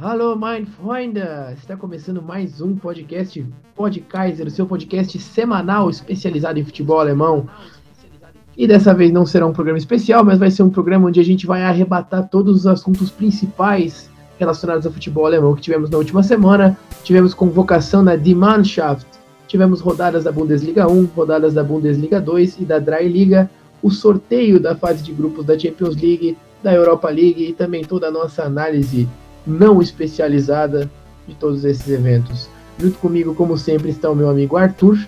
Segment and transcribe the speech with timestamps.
[0.00, 1.18] Hallo, mein Freunde!
[1.54, 7.48] Está começando mais um podcast Pod Kaiser, o seu podcast semanal especializado em futebol alemão.
[8.56, 11.24] E dessa vez não será um programa especial, mas vai ser um programa onde a
[11.24, 14.08] gente vai arrebatar todos os assuntos principais
[14.38, 16.78] relacionados ao futebol alemão que tivemos na última semana.
[17.02, 19.08] Tivemos convocação na Die Mannschaft,
[19.48, 23.50] tivemos rodadas da Bundesliga 1, rodadas da Bundesliga 2 e da Dry Liga,
[23.82, 28.06] o sorteio da fase de grupos da Champions League, da Europa League e também toda
[28.06, 29.08] a nossa análise
[29.48, 30.90] não especializada
[31.26, 32.48] de todos esses eventos.
[32.78, 34.98] Junto comigo, como sempre, está o meu amigo Arthur.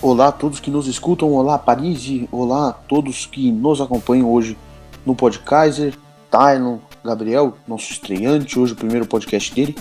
[0.00, 4.56] Olá a todos que nos escutam, olá Paris, olá a todos que nos acompanham hoje
[5.04, 5.94] no Podkaiser,
[6.30, 9.74] Tylon, Gabriel, nosso estreante, hoje o primeiro podcast dele.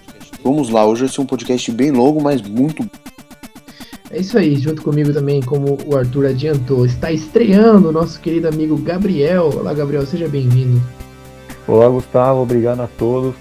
[0.43, 2.89] Vamos lá, hoje vai ser um podcast bem longo, mas muito
[4.09, 8.47] é isso aí, junto comigo também, como o Arthur adiantou, está estreando o nosso querido
[8.47, 9.51] amigo Gabriel.
[9.53, 10.81] Olá, Gabriel, seja bem-vindo.
[11.67, 13.35] Olá, Gustavo, obrigado a todos.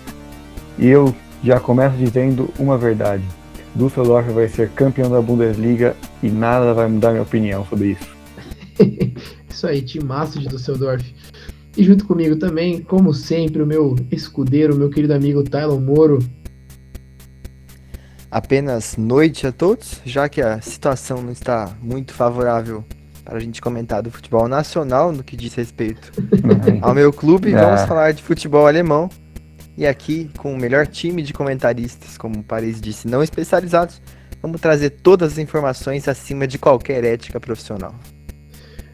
[0.81, 3.23] E eu já começo dizendo uma verdade.
[3.73, 8.17] Düsseldorf vai ser campeão da Bundesliga e nada vai mudar minha opinião sobre isso.
[9.49, 11.05] isso aí, timaço de Düsseldorf.
[11.77, 16.19] E junto comigo também, como sempre, o meu escudeiro, meu querido amigo Tylon Moro.
[18.29, 22.85] Apenas noite a todos, já que a situação não está muito favorável
[23.27, 26.13] para a gente comentar do futebol nacional no que diz respeito
[26.81, 27.53] ao meu clube.
[27.53, 27.61] É.
[27.61, 29.11] Vamos falar de futebol alemão.
[29.77, 34.01] E aqui, com o melhor time de comentaristas, como o Paris disse, não especializados,
[34.41, 37.95] vamos trazer todas as informações acima de qualquer ética profissional.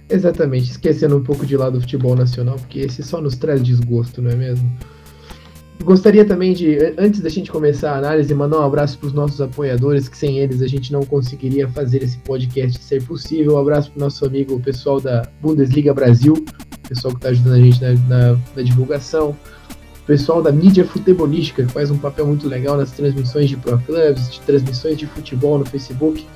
[0.09, 4.21] Exatamente, esquecendo um pouco de lado do futebol nacional, porque esse só nos traz desgosto,
[4.21, 4.77] não é mesmo?
[5.83, 9.41] Gostaria também de, antes da gente começar a análise, mandar um abraço para os nossos
[9.41, 13.55] apoiadores, que sem eles a gente não conseguiria fazer esse podcast ser possível.
[13.55, 16.35] Um abraço para o nosso amigo, o pessoal da Bundesliga Brasil,
[16.89, 19.37] pessoal que está ajudando a gente na, na, na divulgação.
[20.03, 23.79] O pessoal da mídia futebolística, que faz um papel muito legal nas transmissões de Pro
[23.81, 26.27] Clubs, de transmissões de futebol no Facebook.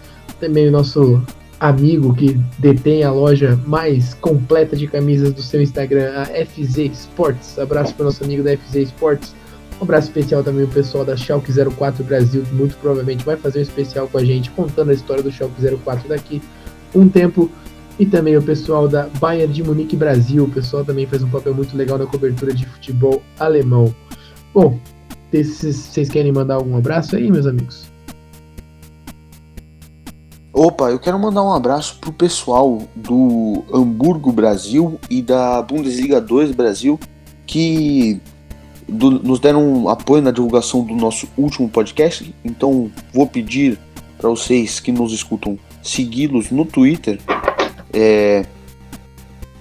[0.41, 1.23] Também o nosso
[1.59, 7.59] amigo que detém a loja mais completa de camisas do seu Instagram, a FZ Sports.
[7.59, 9.35] Abraço para o nosso amigo da FZ Sports.
[9.81, 13.59] Um abraço especial também o pessoal da Schalke 04 Brasil, que muito provavelmente vai fazer
[13.59, 16.41] um especial com a gente, contando a história do Schalke 04 daqui
[16.95, 17.51] um tempo.
[17.99, 21.55] E também o pessoal da Bayern de Munique Brasil, o pessoal também faz um papel
[21.55, 23.95] muito legal na cobertura de futebol alemão.
[24.53, 24.79] Bom,
[25.33, 27.96] vocês querem mandar algum abraço aí, meus amigos?
[30.59, 36.53] Opa, eu quero mandar um abraço pro pessoal do Hamburgo Brasil e da Bundesliga 2
[36.53, 36.99] Brasil
[37.47, 38.19] que
[38.89, 42.35] do, nos deram apoio na divulgação do nosso último podcast.
[42.43, 43.79] Então vou pedir
[44.17, 47.21] para vocês que nos escutam segui-los no Twitter.
[47.93, 48.47] É,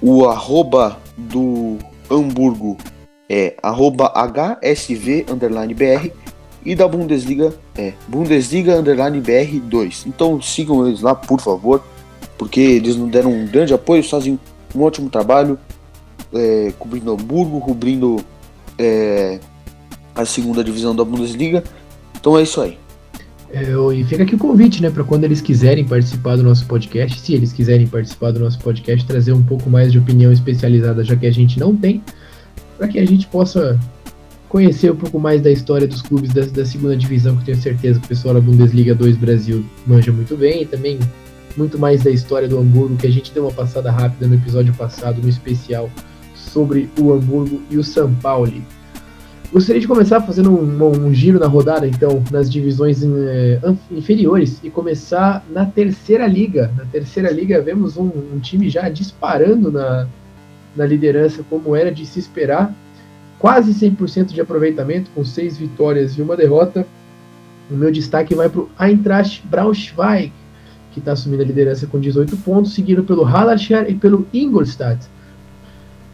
[0.01, 1.78] o arroba do
[2.09, 2.78] Hamburgo
[3.29, 6.13] é arroba HSV_BR
[6.65, 10.07] e da Bundesliga é Bundesliga underline BR2.
[10.07, 11.83] Então sigam eles lá, por favor,
[12.37, 14.39] porque eles nos deram um grande apoio, fazem
[14.73, 15.59] um ótimo trabalho,
[16.33, 18.17] é, cobrindo Hamburgo, cobrindo
[18.77, 19.39] é,
[20.15, 21.63] a segunda divisão da Bundesliga.
[22.19, 22.77] Então é isso aí.
[23.51, 27.19] É, e fica aqui o convite, né, para quando eles quiserem participar do nosso podcast,
[27.19, 31.15] se eles quiserem participar do nosso podcast, trazer um pouco mais de opinião especializada, já
[31.15, 32.03] que a gente não tem,
[32.77, 33.79] para que a gente possa
[34.50, 38.00] conhecer um pouco mais da história dos clubes da, da, segunda divisão, que tenho certeza
[38.00, 41.00] que o pessoal da Bundesliga 2 Brasil manja muito bem, e também
[41.57, 44.73] muito mais da história do Hamburgo, que a gente deu uma passada rápida no episódio
[44.73, 45.89] passado, no especial
[46.35, 48.53] sobre o Hamburgo e o São Paulo.
[49.51, 53.59] Gostaria de começar fazendo um, um, giro na rodada, então, nas divisões eh,
[53.91, 56.72] inferiores e começar na terceira liga.
[56.75, 60.07] Na terceira liga, vemos um, um time já disparando na,
[60.75, 62.73] na liderança, como era de se esperar
[63.40, 66.85] quase 100% de aproveitamento, com seis vitórias e uma derrota.
[67.69, 70.31] O meu destaque vai para o Eintracht Braunschweig,
[70.91, 75.07] que está assumindo a liderança com 18 pontos, seguido pelo Hallerstadt e pelo Ingolstadt.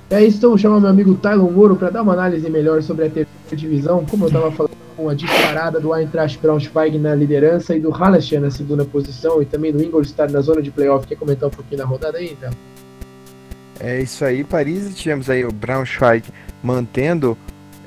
[0.09, 3.05] É isso, então vou chamar meu amigo Tylon Moro para dar uma análise melhor sobre
[3.05, 7.75] a terceira divisão, como eu estava falando, com a disparada do Eintracht Braunschweig na liderança
[7.75, 11.07] e do Hallerstadt na segunda posição e também do Ingolstadt na zona de playoff.
[11.07, 12.51] Quer comentar um pouquinho na rodada aí, então?
[13.79, 14.93] É isso aí, Paris.
[14.95, 16.25] Tivemos aí o Braunschweig
[16.63, 17.37] mantendo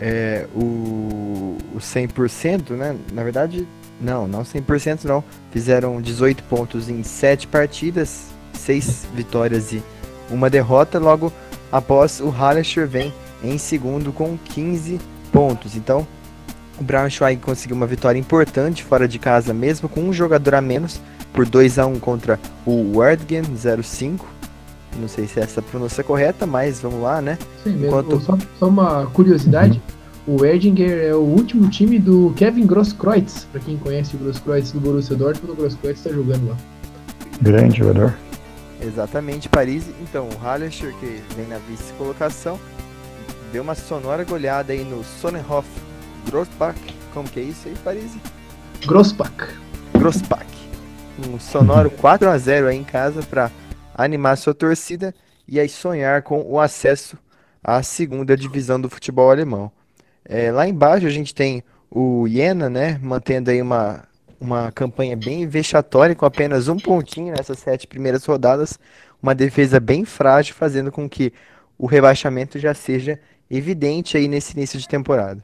[0.00, 2.97] é, o, o 100%, né?
[3.12, 3.67] Na verdade,
[4.00, 5.23] não, não 100% não.
[5.50, 9.82] Fizeram 18 pontos em 7 partidas, 6 vitórias e
[10.31, 10.99] uma derrota.
[10.99, 11.32] Logo
[11.71, 13.12] após o Hallerscher vem
[13.43, 15.00] em segundo com 15
[15.32, 15.77] pontos.
[15.77, 16.06] Então,
[16.79, 21.00] o Braunschweig conseguiu uma vitória importante fora de casa, mesmo com um jogador a menos,
[21.32, 23.44] por 2 a 1 contra o Werdgen
[23.82, 24.27] 05.
[24.99, 27.38] Não sei se é essa a pronúncia correta, mas vamos lá, né?
[27.62, 28.20] Sim, Enquanto...
[28.20, 29.81] só, só, uma curiosidade:
[30.26, 33.46] O Erdinger é o último time do Kevin Grosskreutz.
[33.50, 36.56] Para quem conhece o Grosskreutz do Borussia Dortmund, o Grosskreutz está jogando lá.
[37.43, 38.14] Grande jogador.
[38.81, 39.85] Exatamente, Paris.
[40.00, 42.58] Então, o Hallescher, que vem na vice-colocação,
[43.52, 45.67] deu uma sonora goleada aí no Sonnenhof
[46.29, 46.79] Grossbach.
[47.12, 48.12] Como que é isso aí, Paris?
[48.87, 49.32] Grossbach.
[49.96, 50.46] Grossbach.
[51.29, 53.50] Um sonoro 4 a 0 aí em casa para
[53.94, 55.14] animar sua torcida
[55.46, 57.17] e aí sonhar com o acesso
[57.62, 59.70] à segunda divisão do futebol alemão.
[60.25, 64.02] É, lá embaixo a gente tem o Jena, né, mantendo aí uma,
[64.41, 68.79] uma campanha bem vexatória com apenas um pontinho nessas sete primeiras rodadas,
[69.23, 71.32] uma defesa bem frágil, fazendo com que
[71.79, 73.19] o rebaixamento já seja
[73.50, 75.43] evidente aí nesse início de temporada.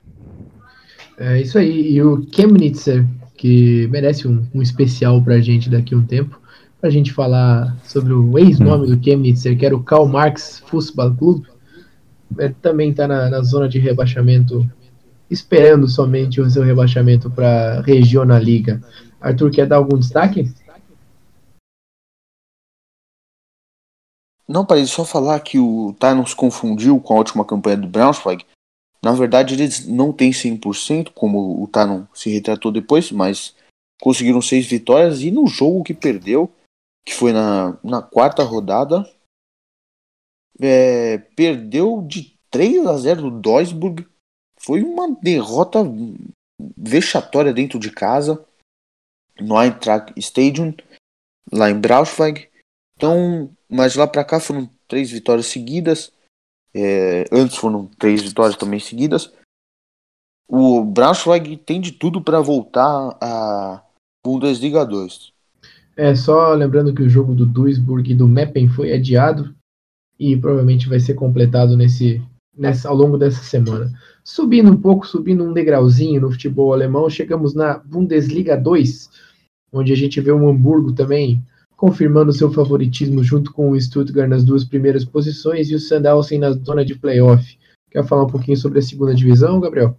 [1.19, 3.05] É isso aí, e o Chemnitzer,
[3.37, 6.41] que merece um, um especial pra gente daqui a um tempo,
[6.81, 11.45] pra gente falar sobre o ex-nome do Chemnitzer, que era o Karl Marx Fußball Club,
[12.39, 14.69] ele também está na, na, zona de rebaixamento,
[15.31, 18.81] esperando somente o seu rebaixamento para Regionalliga.
[19.21, 20.51] Arthur, quer dar algum destaque?
[24.49, 28.45] Não, para só falar que o Thanos confundiu com a última campanha do Braunschweig.
[29.03, 33.55] Na verdade, eles não têm 100%, como o Tanon se retratou depois, mas
[34.01, 35.23] conseguiram seis vitórias.
[35.23, 36.51] E no jogo que perdeu,
[37.05, 39.05] que foi na, na quarta rodada,
[40.61, 44.07] é, perdeu de 3 a 0 do Duisburg.
[44.59, 45.81] Foi uma derrota
[46.77, 48.45] vexatória dentro de casa,
[49.41, 50.75] no Eintracht Stadium,
[51.51, 52.51] lá em Braunschweig.
[52.97, 56.13] Então, mas lá para cá foram três vitórias seguidas.
[56.75, 59.33] É, antes foram três vitórias também seguidas.
[60.47, 63.83] O Braunschweig tem de tudo para voltar a
[64.25, 65.33] Bundesliga 2.
[65.97, 69.55] É, só lembrando que o jogo do Duisburg e do Meppen foi adiado
[70.19, 72.23] e provavelmente vai ser completado nesse,
[72.57, 73.91] nessa, ao longo dessa semana.
[74.23, 79.11] Subindo um pouco, subindo um degrauzinho no futebol alemão, chegamos na Bundesliga 2,
[79.73, 81.43] onde a gente vê o Hamburgo também
[81.77, 86.53] confirmando seu favoritismo junto com o Stuttgart nas duas primeiras posições e o Sandhausen na
[86.53, 87.59] zona de playoff.
[87.91, 89.97] Quer falar um pouquinho sobre a segunda divisão, Gabriel?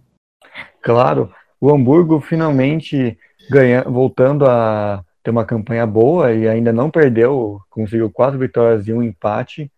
[0.80, 1.30] Claro,
[1.60, 3.18] o Hamburgo finalmente
[3.50, 8.92] ganha, voltando a ter uma campanha boa e ainda não perdeu, conseguiu quatro vitórias e
[8.92, 9.70] um empate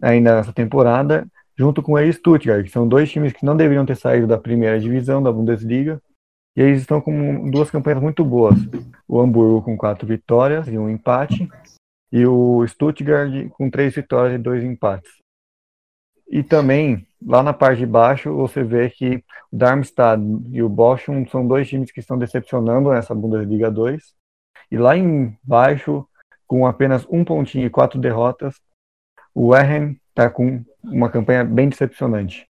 [0.00, 1.26] ainda nessa temporada,
[1.56, 4.78] junto com o Stuttgart, que são dois times que não deveriam ter saído da primeira
[4.78, 6.00] divisão da Bundesliga,
[6.56, 8.56] e eles estão com duas campanhas muito boas.
[9.06, 11.48] O Hamburgo com quatro vitórias e um empate,
[12.10, 15.10] e o Stuttgart com três vitórias e dois empates.
[16.30, 21.26] E também, lá na parte de baixo, você vê que o Darmstadt e o Bochum
[21.26, 24.17] são dois times que estão decepcionando nessa Bundesliga 2.
[24.70, 26.06] E lá embaixo,
[26.46, 28.56] com apenas um pontinho e quatro derrotas,
[29.34, 32.46] o Ehem está com uma campanha bem decepcionante.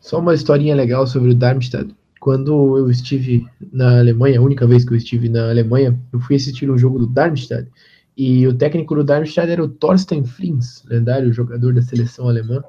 [0.00, 1.94] Só uma historinha legal sobre o Darmstadt.
[2.20, 6.36] Quando eu estive na Alemanha, a única vez que eu estive na Alemanha, eu fui
[6.36, 7.68] assistir um jogo do Darmstadt.
[8.16, 12.62] E o técnico do Darmstadt era o Thorsten Frings, lendário jogador da seleção alemã.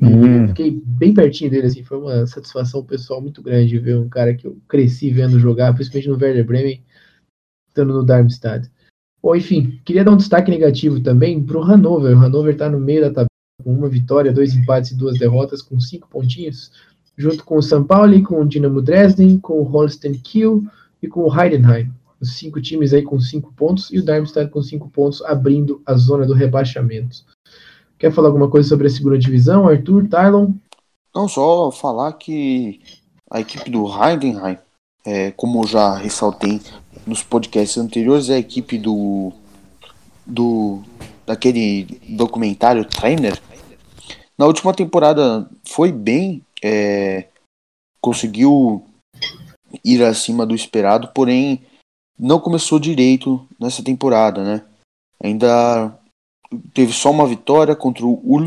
[0.00, 0.48] Hum.
[0.48, 4.46] fiquei bem pertinho dele, assim, foi uma satisfação pessoal muito grande ver um cara que
[4.46, 6.82] eu cresci vendo jogar, principalmente no Werder Bremen,
[7.72, 8.70] estando no Darmstadt.
[9.22, 12.16] Bom, enfim, queria dar um destaque negativo também para o Hannover.
[12.16, 13.26] O Hannover está no meio da tabela
[13.62, 16.72] com uma vitória, dois empates e duas derrotas, com cinco pontinhos,
[17.16, 20.62] junto com o São Paulo, com o Dinamo Dresden, com o Holstein Kiel
[21.00, 21.90] e com o Heidenheim.
[22.20, 25.94] Os cinco times aí com cinco pontos e o Darmstadt com cinco pontos, abrindo a
[25.94, 27.24] zona do rebaixamento.
[27.98, 30.52] Quer falar alguma coisa sobre a segunda divisão, Arthur, Tylon?
[31.14, 32.80] Não, só falar que
[33.30, 34.58] a equipe do Heidenheim,
[35.04, 36.60] é, como já ressaltei
[37.06, 39.32] nos podcasts anteriores a equipe do
[40.26, 40.82] do
[41.26, 43.40] daquele documentário Trainer.
[44.38, 47.28] Na última temporada foi bem, é,
[48.00, 48.84] conseguiu
[49.84, 51.62] ir acima do esperado, porém
[52.18, 54.64] não começou direito nessa temporada, né?
[55.22, 55.96] Ainda
[56.74, 58.46] teve só uma vitória contra o Ulm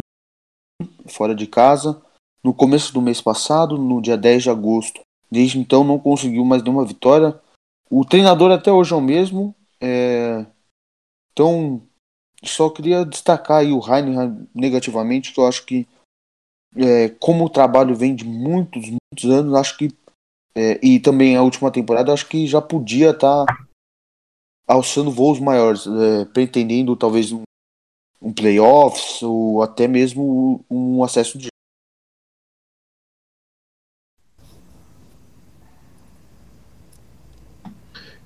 [1.07, 2.01] fora de casa
[2.43, 5.01] no começo do mês passado, no dia 10 de agosto.
[5.29, 7.39] Desde então não conseguiu mais nenhuma vitória.
[7.89, 9.55] O treinador até hoje é o mesmo.
[9.81, 10.45] É...
[11.31, 11.81] Então,
[12.43, 15.87] só queria destacar aí o Heineken negativamente, que eu acho que,
[16.75, 19.89] é, como o trabalho vem de muitos, muitos anos, acho que.
[20.57, 23.67] É, e também a última temporada, acho que já podia estar tá
[24.65, 27.41] alçando voos maiores, é, pretendendo talvez um,
[28.21, 31.49] um playoffs ou até mesmo um acesso de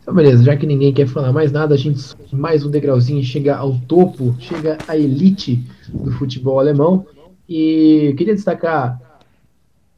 [0.09, 3.55] Então, beleza, já que ninguém quer falar mais nada, a gente mais um degrauzinho chega
[3.55, 7.05] ao topo, chega à elite do futebol alemão.
[7.47, 8.99] E queria destacar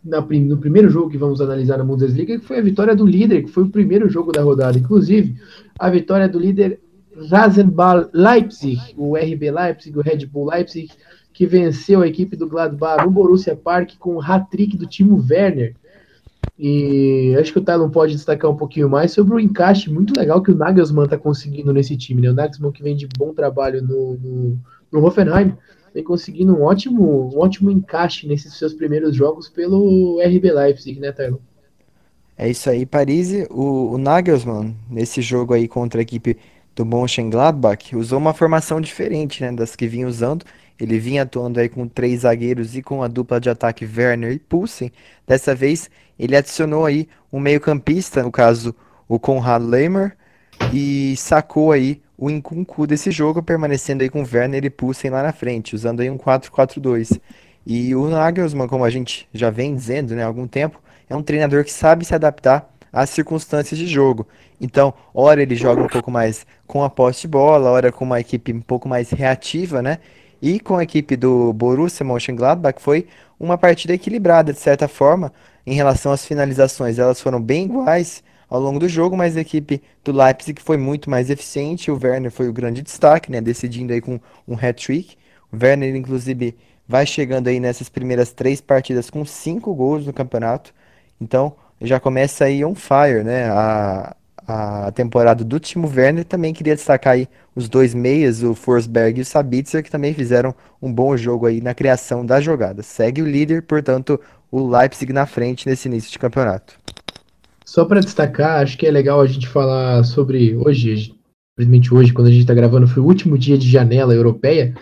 [0.04, 3.44] na, no primeiro jogo que vamos analisar na Bundesliga, que foi a vitória do líder,
[3.44, 4.78] que foi o primeiro jogo da rodada.
[4.78, 5.34] Inclusive,
[5.80, 6.82] a vitória do líder
[7.30, 10.92] Rasenball Leipzig, o RB Leipzig, o Red Bull Leipzig,
[11.32, 15.74] que venceu a equipe do Gladbach no Borussia Park com o hat-trick do Timo Werner.
[16.64, 20.44] E acho que o Talon pode destacar um pouquinho mais sobre o encaixe muito legal
[20.44, 22.22] que o Nagelsmann está conseguindo nesse time.
[22.22, 22.30] Né?
[22.30, 24.60] O Nagelsmann que vem de bom trabalho no, no,
[24.92, 25.56] no Hoffenheim,
[25.92, 31.12] vem conseguindo um ótimo, um ótimo encaixe nesses seus primeiros jogos pelo RB Leipzig, né,
[31.12, 31.40] Talon?
[32.38, 33.32] É isso aí, Paris.
[33.50, 36.38] O, o Nagelsmann, nesse jogo aí contra a equipe
[36.76, 40.46] do Mönchengladbach, usou uma formação diferente né, das que vinha usando.
[40.80, 44.40] Ele vinha atuando aí com três zagueiros e com a dupla de ataque Werner e
[44.40, 44.92] Poulsen.
[45.28, 45.90] Dessa vez,
[46.22, 48.76] ele adicionou aí um meio-campista, no caso
[49.08, 50.16] o Konrad Lehmer,
[50.72, 55.34] e sacou aí o Nkunku desse jogo, permanecendo aí com Werner e Poulsen lá na
[55.34, 57.20] frente, usando aí um 4-4-2.
[57.66, 61.24] E o Nagelsmann, como a gente já vem dizendo né, há algum tempo, é um
[61.24, 64.28] treinador que sabe se adaptar às circunstâncias de jogo.
[64.60, 68.20] Então, hora ele joga um pouco mais com a posse de bola, hora com uma
[68.20, 69.98] equipe um pouco mais reativa, né?
[70.40, 73.08] E com a equipe do Borussia Mönchengladbach foi
[73.40, 75.34] uma partida equilibrada, de certa forma,
[75.66, 77.00] em relação às finalizações.
[77.00, 81.10] Elas foram bem iguais ao longo do jogo, mas a equipe do Leipzig foi muito
[81.10, 81.90] mais eficiente.
[81.90, 83.40] O Werner foi o grande destaque, né?
[83.40, 85.16] Decidindo aí com um hat-trick.
[85.52, 90.74] O Werner, inclusive, vai chegando aí nessas primeiras três partidas com cinco gols no campeonato.
[91.20, 93.50] Então, já começa aí on fire, né?
[93.50, 94.16] A,
[94.46, 96.26] a temporada do Timo Werner.
[96.26, 100.54] Também queria destacar aí os dois meias, o Forsberg e o Sabitzer, que também fizeram
[100.82, 102.84] um bom jogo aí na criação da jogada.
[102.84, 104.20] Segue o líder, portanto,
[104.52, 106.78] o Leipzig na frente nesse início de campeonato.
[107.66, 111.16] Só para destacar, acho que é legal a gente falar sobre hoje,
[111.52, 114.76] simplesmente hoje, quando a gente está gravando, foi o último dia de janela europeia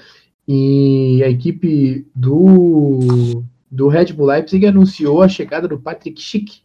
[0.48, 6.64] e a equipe do, do Red Bull Leipzig anunciou a chegada do Patrick Schick,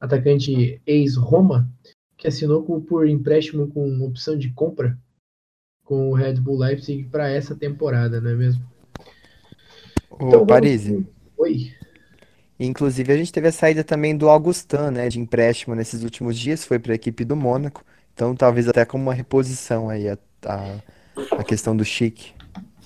[0.00, 1.68] atacante ex-Roma,
[2.16, 4.96] que assinou com, por empréstimo com opção de compra
[5.82, 8.62] com o Red Bull Leipzig para essa temporada, não é mesmo?
[10.08, 10.88] O então, Paris.
[11.36, 11.72] Oi.
[12.58, 16.64] Inclusive, a gente teve a saída também do Augustin, né, de empréstimo nesses últimos dias,
[16.64, 17.84] foi para a equipe do Mônaco.
[18.14, 20.76] Então, talvez até como uma reposição aí a, a,
[21.32, 22.32] a questão do Chique.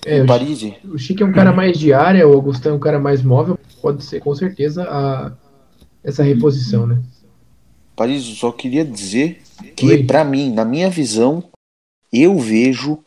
[0.05, 0.63] É, o, Paris.
[0.85, 3.59] o Chique é um cara mais de área, o Augustin é um cara mais móvel.
[3.81, 5.31] Pode ser, com certeza, a,
[6.03, 6.99] essa reposição, né?
[7.95, 9.41] Paris, eu só queria dizer
[9.75, 11.43] que, para mim, na minha visão,
[12.11, 13.03] eu vejo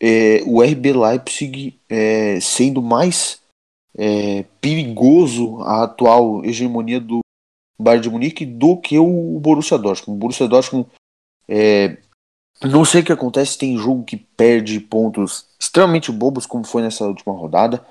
[0.00, 3.39] é, o RB Leipzig é, sendo mais
[3.96, 7.20] é, perigoso a atual hegemonia do
[7.80, 10.16] Bayern de Munique do que o Borussia Dortmund.
[10.16, 10.88] O Borussia Dortmund,
[11.48, 11.98] é,
[12.62, 17.06] não sei o que acontece, tem jogo que perde pontos extremamente bobos, como foi nessa
[17.06, 17.84] última rodada.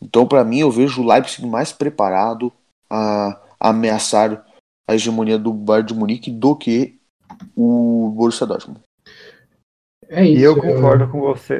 [0.00, 2.52] Então, para mim, eu vejo o Leipzig mais preparado
[2.90, 4.44] a, a ameaçar
[4.88, 6.98] a hegemonia do Bayern de Munique do que
[7.54, 8.80] o Borussia Dortmund.
[10.08, 10.40] É isso.
[10.40, 11.10] E eu concordo eu...
[11.10, 11.58] com você.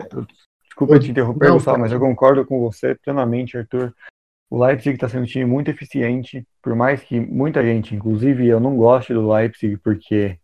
[0.72, 3.94] Desculpa te interromper, Não, Gustavo, mas eu concordo com você plenamente, Arthur.
[4.50, 8.58] O Leipzig está sendo um time muito eficiente, por mais que muita gente, inclusive eu
[8.58, 10.38] não goste do Leipzig, porque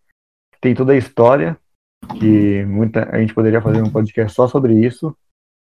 [0.61, 1.59] tem toda a história,
[2.19, 5.17] que muita a gente poderia fazer um podcast só sobre isso,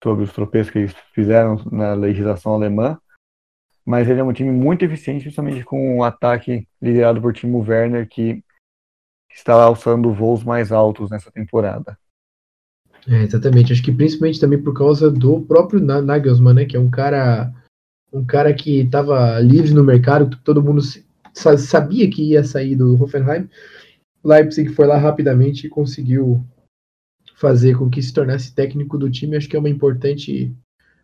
[0.04, 3.00] sobre os tropeços que eles fizeram na legislação alemã.
[3.84, 8.08] Mas ele é um time muito eficiente, justamente com um ataque liderado por Timo Werner,
[8.08, 8.44] que
[9.34, 11.98] está alçando voos mais altos nessa temporada.
[13.08, 13.74] É, exatamente.
[13.74, 16.66] Acho que principalmente também por causa do próprio Nagelsmann, né?
[16.66, 17.52] Que é um cara,
[18.14, 20.82] um cara que estava livre no mercado, todo mundo
[21.34, 23.50] sabia que ia sair do Hoffenheim.
[24.24, 26.46] Leipzig foi lá rapidamente e conseguiu
[27.36, 29.36] fazer com que se tornasse técnico do time.
[29.36, 30.56] Acho que é uma importante,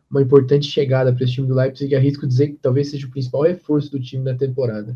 [0.09, 1.95] uma importante chegada para esse time do Leipzig.
[1.95, 4.95] Arrisco dizer que talvez seja o principal reforço do time na temporada.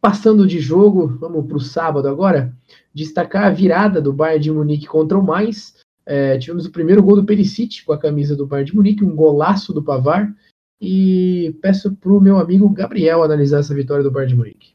[0.00, 2.54] Passando de jogo, vamos para o sábado agora.
[2.94, 5.76] Destacar a virada do Bayern de Munique contra o Mainz.
[6.06, 9.14] É, tivemos o primeiro gol do Perisic com a camisa do Bayern de Munique, um
[9.14, 10.32] golaço do Pavar.
[10.80, 14.74] E peço para o meu amigo Gabriel analisar essa vitória do Bayern de Munique.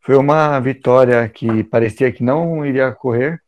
[0.00, 3.42] Foi uma vitória que parecia que não iria correr,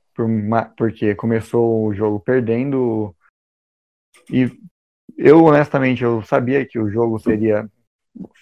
[0.76, 3.14] porque começou o jogo perdendo.
[4.28, 4.50] E
[5.16, 7.70] eu, honestamente, eu sabia que o jogo seria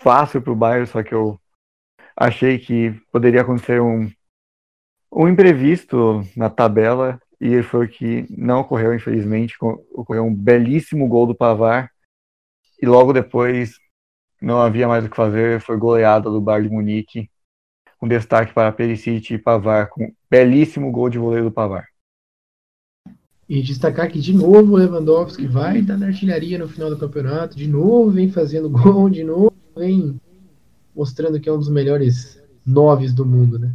[0.03, 1.38] fácil para o Bayern, só que eu
[2.19, 4.11] achei que poderia acontecer um,
[5.13, 9.55] um imprevisto na tabela e foi o que não ocorreu, infelizmente.
[9.93, 11.89] Ocorreu um belíssimo gol do Pavar
[12.83, 13.77] e logo depois
[14.43, 17.31] não havia mais o que fazer, foi goleada do Bayern de Munique,
[17.99, 21.87] com destaque para Perisic e Pavar, com belíssimo gol de voleio do Pavar.
[23.49, 27.57] E destacar que de novo o Lewandowski vai estar na artilharia no final do campeonato,
[27.57, 30.21] de novo vem fazendo gol, de novo vem
[30.99, 33.73] mostrando que é um dos melhores noves do mundo, né?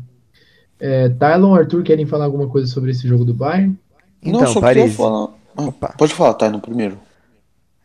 [0.80, 3.80] É, Tylon, Arthur, querem falar alguma coisa sobre esse jogo do Bayern?
[4.26, 4.96] Não, Então, só Paris.
[4.96, 5.30] falar.
[5.58, 7.00] Ah, pode falar, tá, no primeiro.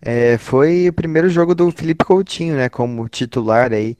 [0.00, 3.96] É, foi o primeiro jogo do Felipe Coutinho, né, como titular aí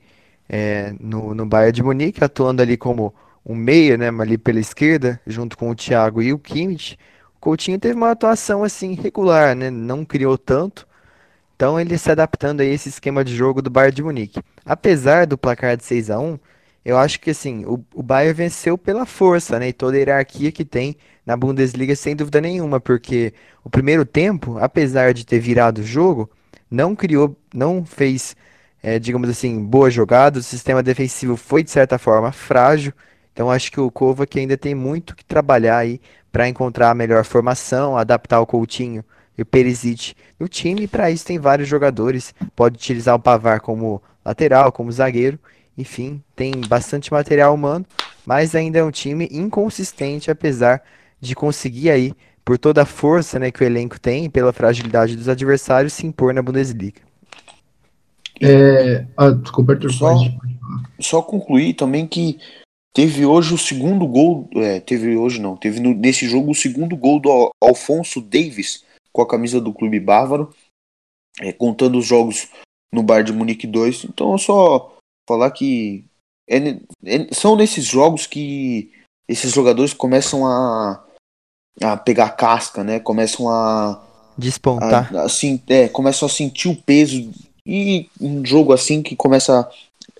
[0.49, 3.14] é, no, no Bayern de Munique, atuando ali como
[3.47, 6.99] um meia, né, ali pela esquerda, junto com o Thiago e o Kimmich.
[7.37, 10.88] O Coutinho teve uma atuação assim regular, né, não criou tanto,
[11.59, 14.41] então ele se adaptando a esse esquema de jogo do Bayern de Munique.
[14.65, 16.38] Apesar do placar de 6 a 1,
[16.85, 20.53] eu acho que assim, o, o Bayern venceu pela força, né, e toda a hierarquia
[20.53, 20.97] que tem
[21.27, 23.35] na Bundesliga sem dúvida nenhuma, porque
[23.65, 26.31] o primeiro tempo, apesar de ter virado o jogo,
[26.71, 28.37] não criou, não fez,
[28.81, 30.47] eh, digamos assim, boas jogadas.
[30.47, 32.93] O sistema defensivo foi de certa forma frágil.
[33.33, 36.00] Então acho que o Kovac ainda tem muito que trabalhar aí
[36.31, 39.05] para encontrar a melhor formação, adaptar o Coutinho
[39.38, 40.83] e o Perisic no time.
[40.83, 42.35] E para isso tem vários jogadores.
[42.57, 45.38] Pode utilizar o Pavar como lateral, como zagueiro.
[45.78, 47.87] Enfim, tem bastante material humano,
[48.26, 50.83] mas ainda é um time inconsistente, apesar
[51.21, 52.12] de conseguir aí,
[52.45, 56.04] por toda a força, né, que o elenco tem, e pela fragilidade dos adversários, se
[56.04, 57.00] impor na Bundesliga.
[58.40, 60.18] É, ah, desculpa, Arthur, Só-.
[61.00, 62.38] Só concluir também que
[62.92, 64.49] teve hoje o segundo gol.
[64.57, 68.83] É, teve hoje não, teve no- nesse jogo o segundo gol do Al- Alfonso Davis
[69.12, 70.55] com a camisa do clube bávaro,
[71.41, 72.49] é, contando os jogos
[72.93, 74.05] no Bar de Munique 2.
[74.05, 74.97] Então é só
[75.29, 76.05] falar que
[76.49, 76.59] é
[77.05, 78.91] é- são nesses jogos que
[79.29, 81.05] esses jogadores começam a,
[81.83, 82.99] a pegar casca, né?
[82.99, 84.03] Começam a,
[84.37, 85.15] Despontar.
[85.15, 87.31] a- assim, é, começam a sentir o peso
[87.67, 89.71] e um jogo assim que começa,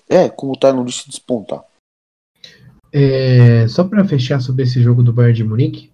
[0.07, 1.63] é, como tá no disse, despontar.
[2.91, 5.88] É, só para fechar sobre esse jogo do Bayern de Munique,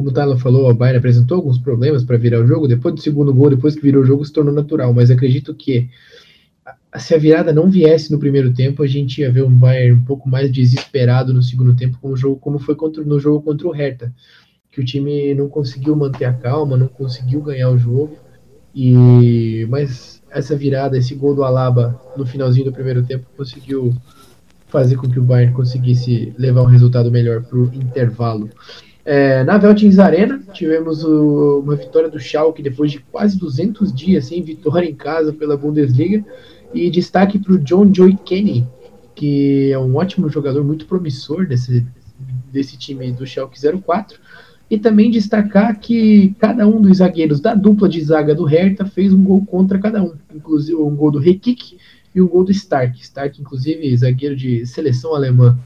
[0.00, 2.66] como o Tyler falou, o Bayern apresentou alguns problemas para virar o jogo.
[2.66, 4.94] Depois do segundo gol, depois que virou o jogo, se tornou natural.
[4.94, 5.90] Mas acredito que
[6.96, 10.04] se a virada não viesse no primeiro tempo, a gente ia ver um Bayern um
[10.04, 13.72] pouco mais desesperado no segundo tempo, como, jogo, como foi contra, no jogo contra o
[13.72, 14.10] Hertha,
[14.72, 18.16] que o time não conseguiu manter a calma, não conseguiu ganhar o jogo.
[18.74, 23.94] E mas essa virada, esse gol do Alaba no finalzinho do primeiro tempo conseguiu
[24.68, 28.48] fazer com que o Bayern conseguisse levar um resultado melhor para o intervalo.
[29.12, 34.26] É, na Veltins Arena, tivemos o- uma vitória do Schalke depois de quase 200 dias
[34.26, 36.24] sem vitória em casa pela Bundesliga.
[36.72, 38.68] E destaque para o John Joy Kenny,
[39.16, 41.84] que é um ótimo jogador, muito promissor desse,
[42.52, 44.20] desse time do Schalke 04.
[44.70, 49.12] E também destacar que cada um dos zagueiros da dupla de zaga do Hertha fez
[49.12, 51.78] um gol contra cada um, inclusive um gol do Rekik
[52.14, 52.96] e um gol do Stark.
[53.00, 55.58] Stark, inclusive, zagueiro de seleção alemã.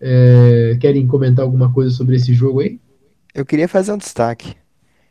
[0.00, 2.80] É, querem comentar alguma coisa sobre esse jogo aí?
[3.38, 4.56] Eu queria fazer um destaque.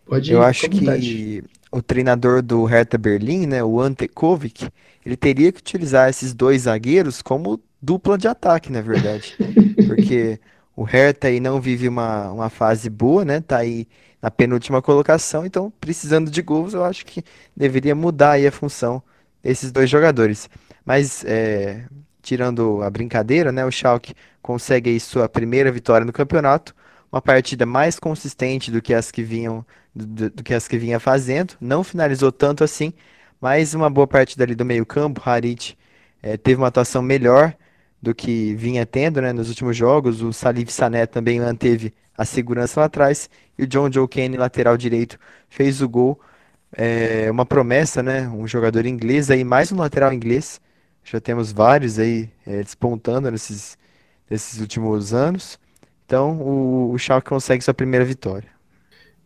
[0.05, 1.07] Pode Eu fica acho vontade.
[1.07, 4.69] que o treinador do Hertha Berlim, né, o Ante Kovic,
[5.05, 9.39] ele teria que utilizar esses dois zagueiros como dupla de ataque, na verdade.
[9.85, 10.39] Porque
[10.75, 13.41] o Hertha aí não vive uma, uma fase boa, né?
[13.41, 13.87] Tá aí
[14.21, 17.23] na penúltima colocação, então precisando de gols, eu acho que
[17.55, 19.01] deveria mudar aí a função
[19.43, 20.49] desses dois jogadores.
[20.85, 21.85] Mas é,
[22.21, 23.65] tirando a brincadeira, né?
[23.65, 26.75] O Schalke consegue aí sua primeira vitória no campeonato,
[27.11, 29.65] uma partida mais consistente do que as que vinham
[29.95, 31.55] do, do que as que vinha fazendo.
[31.59, 32.93] Não finalizou tanto assim,
[33.41, 35.21] mas uma boa partida ali do meio-campo.
[35.27, 35.77] Harit
[36.21, 37.55] eh, teve uma atuação melhor
[38.01, 40.21] do que vinha tendo, né, nos últimos jogos.
[40.21, 43.29] O Salif Sané também manteve a segurança lá atrás.
[43.57, 46.19] E o John Joe Kenny, lateral direito, fez o gol.
[46.71, 48.27] É uma promessa, né?
[48.27, 50.61] Um jogador inglês aí, mais um lateral inglês.
[51.03, 53.77] Já temos vários aí eh, despontando nesses,
[54.29, 55.59] nesses últimos anos.
[56.07, 58.47] Então o, o Schalke consegue sua primeira vitória.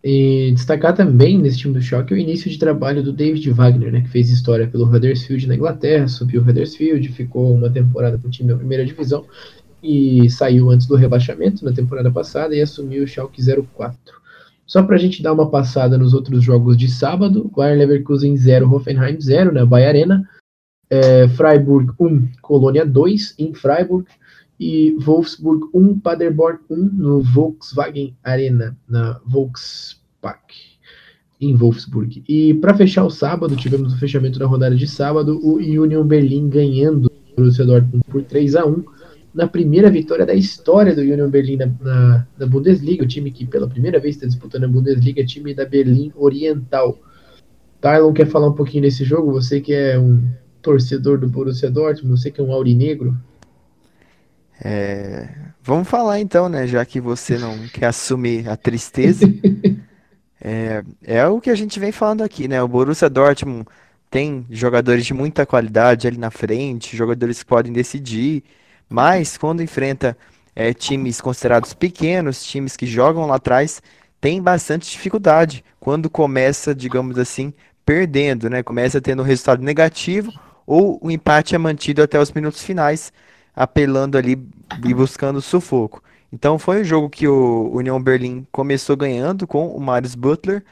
[0.04, 4.02] E destacar também nesse time do Schalke o início de trabalho do David Wagner, né,
[4.02, 8.32] que fez história pelo Huddersfield na Inglaterra, subiu o Huddersfield, ficou uma temporada com o
[8.32, 9.24] time da primeira divisão
[9.84, 14.00] e saiu antes do rebaixamento na temporada passada e assumiu o Schalke 04.
[14.66, 18.74] Só para a gente dar uma passada nos outros jogos de sábado, Bayern Leverkusen 0,
[18.74, 20.28] Hoffenheim 0 na Bayer Arena,
[20.90, 24.06] é, Freiburg 1, Colônia 2 em Freiburg
[24.62, 30.54] e Wolfsburg 1, Paderborn 1 no Volkswagen Arena, na Volkspark,
[31.42, 32.24] em Wolfsburg.
[32.30, 36.48] E para fechar o sábado, tivemos o fechamento da rodada de sábado, o Union Berlin
[36.48, 38.84] ganhando o Borussia Dortmund por 3 a 1
[39.34, 43.48] na primeira vitória da história do Union Berlin na, na, na Bundesliga, o time que
[43.48, 47.00] pela primeira vez está disputando a Bundesliga, time da Berlim Oriental.
[47.82, 49.32] Tylon quer falar um pouquinho desse jogo?
[49.32, 50.22] Você que é um
[50.62, 53.18] torcedor do Borussia Dortmund, você que é um aurinegro.
[54.64, 55.28] É,
[55.62, 56.68] vamos falar então, né?
[56.68, 59.26] Já que você não quer assumir a tristeza.
[60.44, 62.60] É, é o que a gente vem falando aqui, né?
[62.64, 63.64] O Borussia Dortmund
[64.10, 68.44] tem jogadores de muita qualidade ali na frente, jogadores que podem decidir,
[68.90, 70.18] mas quando enfrenta
[70.56, 73.84] é, times considerados pequenos, times que jogam lá atrás,
[74.20, 77.54] tem bastante dificuldade quando começa, digamos assim,
[77.86, 78.64] perdendo, né?
[78.64, 80.32] Começa tendo um resultado negativo
[80.66, 83.14] ou o empate é mantido até os minutos finais,
[83.56, 84.42] apelando ali
[84.86, 86.02] e buscando sufoco.
[86.32, 90.64] Então foi um jogo que o União Berlim começou ganhando com o Marius Butler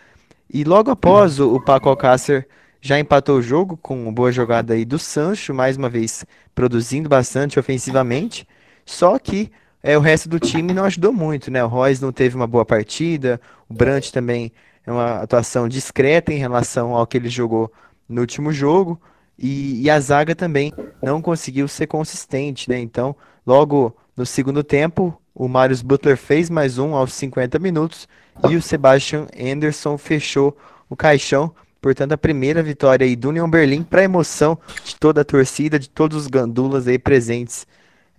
[0.52, 2.48] e logo após o, Paco Alcácer
[2.82, 7.10] já empatou o jogo com uma boa jogada aí do Sancho, mais uma vez produzindo
[7.10, 8.48] bastante ofensivamente.
[8.86, 9.52] Só que
[9.84, 11.64] é, o resto do time não ajudou muito, né?
[11.64, 14.52] O Royce não teve uma boa partida, o Brandt também
[14.86, 17.72] é uma atuação discreta em relação ao que ele jogou
[18.08, 19.00] no último jogo.
[19.42, 22.78] E, e, a zaga também não conseguiu ser consistente, né?
[22.78, 23.16] Então,
[23.48, 28.08] logo no segundo tempo, o Marius Butler fez mais um aos 50 minutos
[28.50, 30.58] e o Sebastian Anderson fechou
[30.90, 35.26] o caixão Portanto, a primeira vitória aí do União Berlim para emoção de toda a
[35.26, 37.66] torcida, de todos os gandulas aí presentes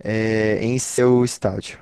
[0.03, 1.77] é, em seu estádio.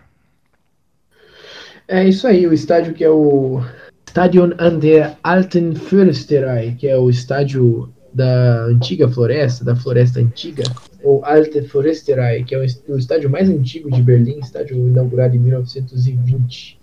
[1.88, 3.62] É isso aí, o estádio que é o
[4.08, 10.64] Stadion an der Alten Försterei, que é o estádio da antiga floresta, da floresta antiga,
[11.04, 16.80] ou Alte Forsterei, que é o, estádio mais antigo de Berlim, estádio inaugurado em 1920.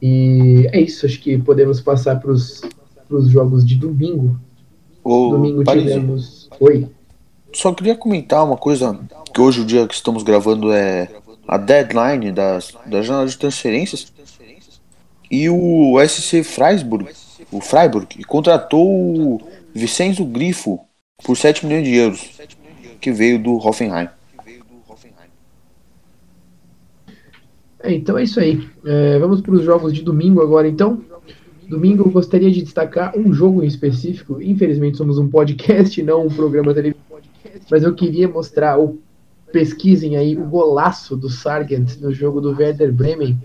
[0.00, 2.62] E é isso, acho que podemos passar para os
[3.28, 4.38] jogos de domingo.
[5.04, 6.48] Ô, domingo tivemos.
[6.60, 6.88] Oi.
[7.52, 8.98] Só queria comentar uma coisa,
[9.32, 11.08] que hoje o dia que estamos gravando é
[11.46, 14.12] a deadline das, da janela de transferências.
[15.30, 17.08] E o SC Freiburg,
[17.50, 19.40] o Freiburg, contratou o
[19.74, 20.80] Vicenzo Grifo
[21.24, 22.40] por 7 milhões de euros,
[23.00, 24.08] que veio do Hoffenheim.
[27.82, 28.66] É, então é isso aí.
[28.84, 31.02] É, vamos para os jogos de domingo agora, então.
[31.68, 34.40] Domingo eu gostaria de destacar um jogo em específico.
[34.40, 37.02] Infelizmente somos um podcast, não um programa televisivo.
[37.70, 38.98] Mas eu queria mostrar, ou
[39.50, 43.38] pesquisem aí, o golaço do Sargent no jogo do Werder Bremen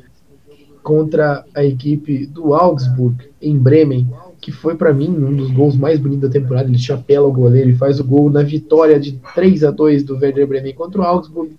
[0.84, 4.08] contra a equipe do Augsburg em Bremen,
[4.39, 6.69] que foi para mim um dos gols mais bonitos da temporada.
[6.69, 10.15] Ele chapela o goleiro e faz o gol na vitória de 3 a 2 do
[10.15, 11.52] Werder Bremen contra o Augsburg.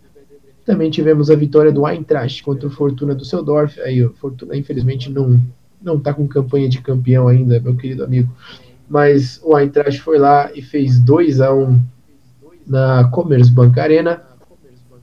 [0.65, 3.81] Também tivemos a vitória do Eintracht contra o Fortuna do Seudorf.
[3.81, 5.41] Aí o Fortuna infelizmente não
[5.81, 8.29] não está com campanha de campeão ainda, meu querido amigo.
[8.89, 11.81] Mas o Eintracht foi lá e fez 2 a 1
[12.67, 14.23] na Commerzbank Arena.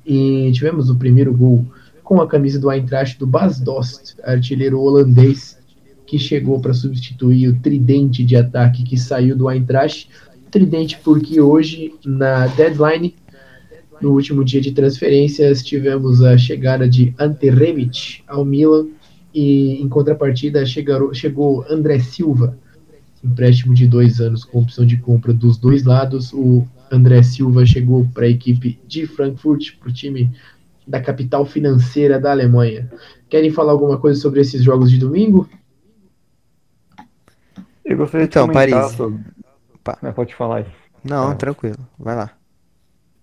[0.06, 1.66] E tivemos o primeiro gol
[2.04, 5.58] com a camisa do Eintracht do Bas Dost, artilheiro holandês,
[6.06, 10.10] que chegou para substituir o tridente de ataque que saiu do Eintracht.
[10.52, 13.16] Tridente porque hoje, na deadline,
[14.02, 18.88] no último dia de transferências, tivemos a chegada de Ante ao Milan
[19.34, 22.58] e em contrapartida chegou, chegou André Silva,
[23.24, 26.32] empréstimo de dois anos com opção de compra dos dois lados.
[26.32, 30.32] O André Silva chegou para a equipe de Frankfurt, para o time
[30.88, 32.90] da capital financeira da Alemanha.
[33.28, 35.50] Querem falar alguma coisa sobre esses jogos de domingo?
[37.86, 38.96] Eu gostaria então, de comentar Paris.
[38.98, 39.24] sobre...
[40.02, 40.66] Não, pode falar aí.
[41.04, 41.36] Não, É.
[41.36, 41.78] tranquilo.
[42.00, 42.32] Vai lá.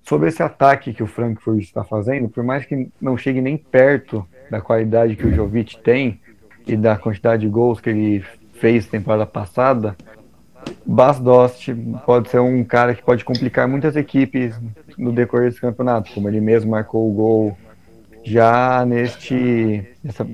[0.04, 4.26] Sobre esse ataque que o Frankfurt está fazendo, por mais que não chegue nem perto
[4.50, 6.20] da qualidade que o Jovic tem
[6.66, 9.96] e da quantidade de gols que ele fez temporada passada,
[10.86, 11.74] Bas Dost
[12.06, 14.54] pode ser um cara que pode complicar muitas equipes
[14.96, 17.58] no decorrer desse campeonato, como ele mesmo marcou o gol
[18.24, 20.24] já neste nessa,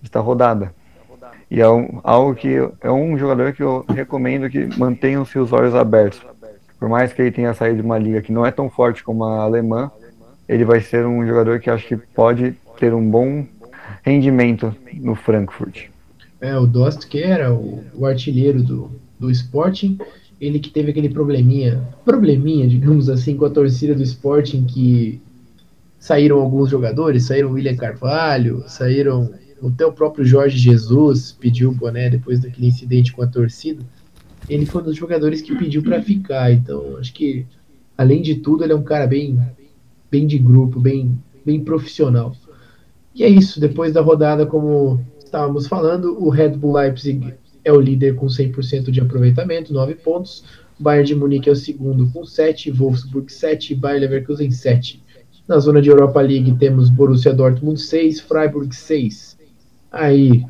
[0.00, 0.74] nesta rodada.
[1.50, 5.52] E é um, algo que é um jogador que eu recomendo que mantenha os seus
[5.52, 6.20] olhos abertos.
[6.78, 9.24] Por mais que ele tenha saído de uma liga que não é tão forte como
[9.24, 9.90] a alemã,
[10.48, 13.46] ele vai ser um jogador que acho que pode ter um bom
[14.02, 15.86] rendimento no Frankfurt.
[16.40, 19.98] É, o Dost, que era o, o artilheiro do, do Sporting,
[20.40, 25.20] ele que teve aquele probleminha, probleminha, digamos assim, com a torcida do Sporting, que
[25.98, 29.30] saíram alguns jogadores, saíram William Carvalho, saíram
[29.68, 33.82] até o próprio Jorge Jesus, pediu o boné depois daquele incidente com a torcida.
[34.48, 37.46] Ele foi um dos jogadores que pediu para ficar, então acho que,
[37.96, 39.40] além de tudo, ele é um cara bem,
[40.10, 42.36] bem de grupo, bem, bem profissional.
[43.14, 47.80] E é isso, depois da rodada, como estávamos falando, o Red Bull Leipzig é o
[47.80, 50.44] líder com 100% de aproveitamento, 9 pontos.
[50.78, 55.02] Bayern de Munique é o segundo com 7, Wolfsburg 7 e Bayer Leverkusen 7.
[55.46, 59.33] Na zona de Europa League temos Borussia Dortmund 6, Freiburg 6.
[59.96, 60.44] Aí,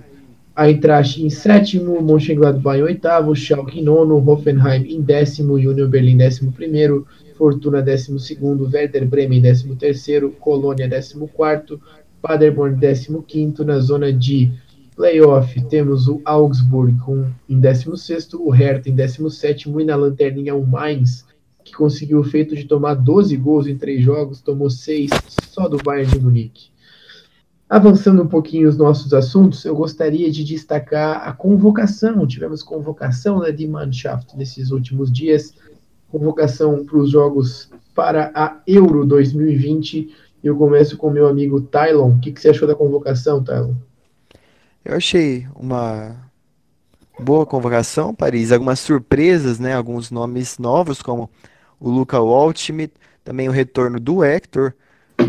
[0.56, 6.50] Eintracht em sétimo, Mönchengladbach em oitavo, Schalke em nono, Hoffenheim em décimo, Union Berlin décimo
[6.50, 11.78] primeiro, Fortuna décimo segundo, Werder Bremen décimo terceiro, Colônia décimo quarto,
[12.22, 14.50] Paderborn 15 na zona de
[14.96, 20.66] Playoff, temos o Augsburg com, em 16, o Hertha em 17 e na lanterninha o
[20.66, 21.26] Mainz,
[21.62, 25.10] que conseguiu o feito de tomar 12 gols em três jogos, tomou 6
[25.50, 26.73] só do Bayern de Munique.
[27.74, 32.24] Avançando um pouquinho os nossos assuntos, eu gostaria de destacar a convocação.
[32.24, 35.52] Tivemos convocação né, de Mannschaft nesses últimos dias,
[36.08, 40.08] convocação para os jogos para a Euro 2020.
[40.44, 42.10] Eu começo com meu amigo Tylon.
[42.10, 43.74] O que, que você achou da convocação, Tylon?
[44.84, 46.14] Eu achei uma
[47.18, 48.52] boa convocação, Paris.
[48.52, 49.74] Algumas surpresas, né?
[49.74, 51.28] Alguns nomes novos, como
[51.80, 54.74] o Luca Waldschmidt, também o retorno do Hector.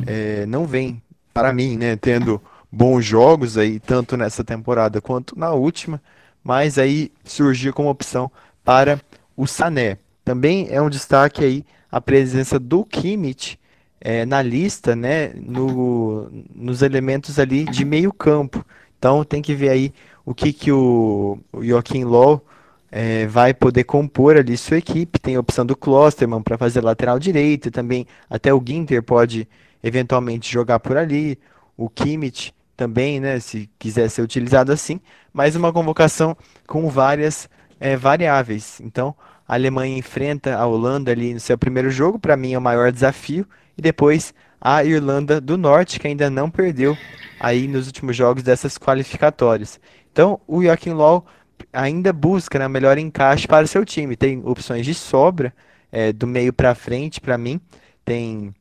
[0.05, 1.01] É, não vem,
[1.35, 1.97] para mim, né?
[1.97, 6.01] Tendo bons jogos aí, tanto nessa temporada quanto na última,
[6.41, 8.31] mas aí surgiu como opção
[8.63, 9.01] para
[9.35, 9.97] o Sané.
[10.23, 13.59] Também é um destaque aí a presença do Kimmich
[13.99, 15.33] é, na lista, né?
[15.35, 18.65] No, nos elementos ali de meio campo.
[18.97, 19.93] Então tem que ver aí
[20.25, 22.45] o que, que o, o Joaquim Low
[22.89, 25.19] é, vai poder compor ali sua equipe.
[25.19, 29.45] Tem a opção do Klosterman para fazer lateral direito, também até o Ginter pode
[29.85, 31.37] eventualmente jogar por ali,
[31.77, 34.99] o Kimmich também, né, se quiser ser utilizado assim,
[35.31, 37.47] mas uma convocação com várias
[37.79, 38.81] é, variáveis.
[38.81, 39.15] Então,
[39.47, 42.91] a Alemanha enfrenta a Holanda ali no seu primeiro jogo, para mim é o maior
[42.91, 46.97] desafio, e depois a Irlanda do Norte, que ainda não perdeu
[47.39, 49.79] aí nos últimos jogos dessas qualificatórias.
[50.11, 51.23] Então, o Joaquim Low
[51.71, 54.15] ainda busca né, melhor encaixe para o seu time.
[54.15, 55.53] Tem opções de sobra
[55.91, 57.61] é, do meio para frente, para mim.
[58.03, 58.51] Tem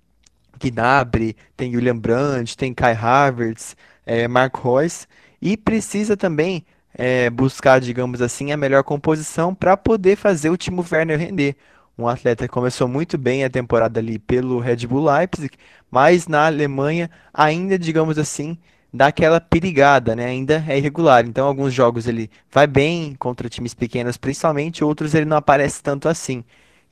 [0.58, 5.06] Gnabry, tem Julian Brandt, tem Kai Havertz, é, Mark Royce.
[5.40, 6.64] E precisa também
[6.94, 11.56] é, buscar, digamos assim, a melhor composição para poder fazer o Timo Werner render
[11.96, 15.56] um atleta que começou muito bem a temporada ali pelo Red Bull Leipzig,
[15.90, 18.58] mas na Alemanha ainda, digamos assim,
[18.92, 20.26] dá aquela perigada, né?
[20.26, 21.24] Ainda é irregular.
[21.26, 26.08] Então, alguns jogos ele vai bem contra times pequenos, principalmente, outros ele não aparece tanto
[26.08, 26.44] assim.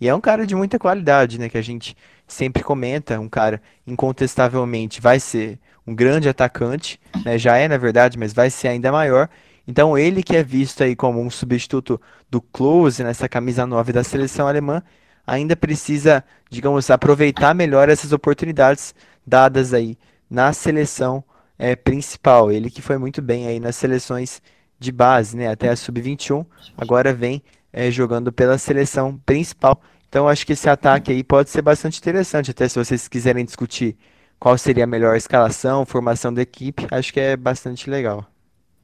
[0.02, 1.48] E é um cara de muita qualidade, né?
[1.48, 7.38] Que a gente sempre comenta, um cara incontestavelmente vai ser um grande atacante, né?
[7.38, 9.28] Já é, na verdade, mas vai ser ainda maior.
[9.64, 14.02] Então, ele que é visto aí como um substituto do Klose nessa camisa 9 da
[14.02, 14.82] seleção alemã,
[15.24, 19.96] ainda precisa, digamos, aproveitar melhor essas oportunidades dadas aí
[20.28, 21.22] na seleção
[21.56, 22.50] é, principal.
[22.50, 24.42] Ele que foi muito bem aí nas seleções
[24.80, 26.44] de base, né, até a sub-21,
[26.76, 27.40] agora vem
[27.72, 29.80] é, jogando pela seleção principal.
[30.08, 33.96] Então, acho que esse ataque aí pode ser bastante interessante, até se vocês quiserem discutir
[34.38, 38.26] qual seria a melhor escalação, formação da equipe, acho que é bastante legal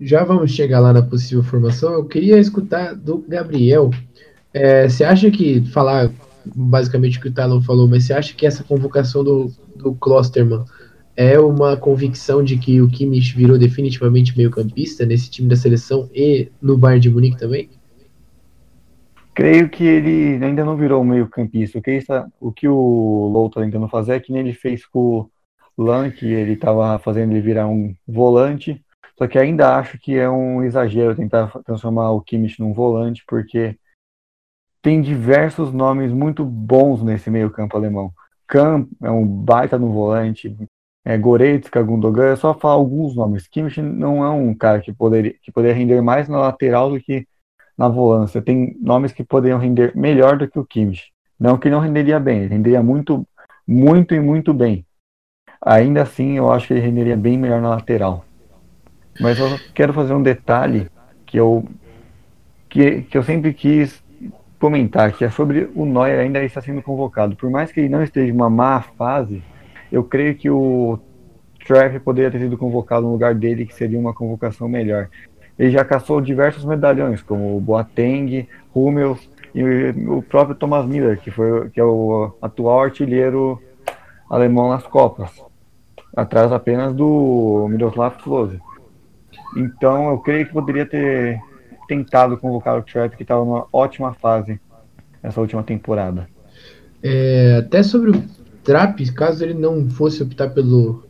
[0.00, 1.92] já vamos chegar lá na possível formação.
[1.92, 3.90] Eu queria escutar do Gabriel.
[4.52, 6.10] É, você acha que, falar
[6.44, 10.64] basicamente o que o Talon falou, mas você acha que essa convocação do, do Klosterman
[11.16, 16.48] é uma convicção de que o Kimmich virou definitivamente meio-campista nesse time da seleção e
[16.62, 17.68] no Bayern de Munique também?
[19.38, 21.78] Creio que ele ainda não virou meio-campista.
[21.78, 21.98] O que,
[22.40, 25.30] o que o Low está tentando fazer é que ele fez com
[25.76, 28.84] o Lan, que ele estava fazendo ele virar um volante
[29.18, 33.76] só que ainda acho que é um exagero tentar transformar o Kimmich num volante, porque
[34.80, 38.12] tem diversos nomes muito bons nesse meio-campo alemão.
[38.46, 40.56] Kahn é um baita no volante,
[41.04, 43.48] é, Goretzka, Gundogan, é só falar alguns nomes.
[43.48, 47.26] Kimmich não é um cara que poderia, que poderia render mais na lateral do que
[47.78, 48.42] na volância.
[48.42, 51.12] Tem nomes que poderiam render melhor do que o Kimmich.
[51.38, 53.24] Não que não renderia bem, ele renderia muito,
[53.66, 54.84] muito e muito bem.
[55.64, 58.24] Ainda assim, eu acho que ele renderia bem melhor na lateral.
[59.20, 60.88] Mas eu quero fazer um detalhe
[61.24, 61.64] que eu,
[62.68, 64.02] que, que eu sempre quis
[64.58, 67.36] comentar, que é sobre o Neuer ainda está sendo convocado.
[67.36, 69.42] Por mais que ele não esteja em uma má fase,
[69.90, 70.98] eu creio que o
[71.66, 75.08] Trev poderia ter sido convocado no lugar dele, que seria uma convocação melhor.
[75.58, 79.62] Ele já caçou diversos medalhões, como o Boateng, Hummels e
[80.06, 83.60] o próprio Thomas Miller, que, foi, que é o atual artilheiro
[84.30, 85.30] alemão nas Copas,
[86.14, 88.60] atrás apenas do Miroslav Klose.
[89.56, 91.40] Então eu creio que poderia ter
[91.88, 94.60] tentado convocar o Trap, que estava numa ótima fase
[95.22, 96.28] essa última temporada.
[97.02, 98.22] É, até sobre o
[98.62, 101.02] Trap, caso ele não fosse optar pelo,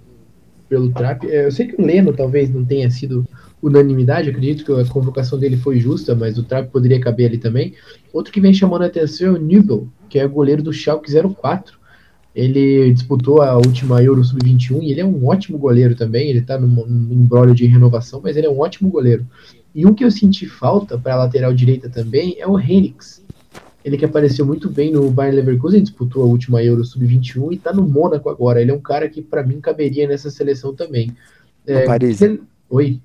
[0.69, 3.27] pelo Trap, é, eu sei que o Leno talvez não tenha sido
[3.63, 7.75] unanimidade, acredito que a convocação dele foi justa, mas o Trap poderia caber ali também.
[8.13, 11.79] Outro que vem chamando a atenção é o Nibel, que é goleiro do Schalke 04.
[12.35, 16.29] Ele disputou a última Euro Sub-21 e ele é um ótimo goleiro também.
[16.29, 19.27] Ele tá num, num embrólio de renovação, mas ele é um ótimo goleiro.
[19.75, 23.25] E um que eu senti falta para a lateral direita também é o Henriks.
[23.85, 27.73] Ele que apareceu muito bem no Bayern Leverkusen, disputou a última Euro Sub-21 e está
[27.73, 28.61] no Mônaco agora.
[28.61, 31.11] Ele é um cara que para mim caberia nessa seleção também.
[31.67, 32.21] É, Paris.
[32.71, 33.01] Oi.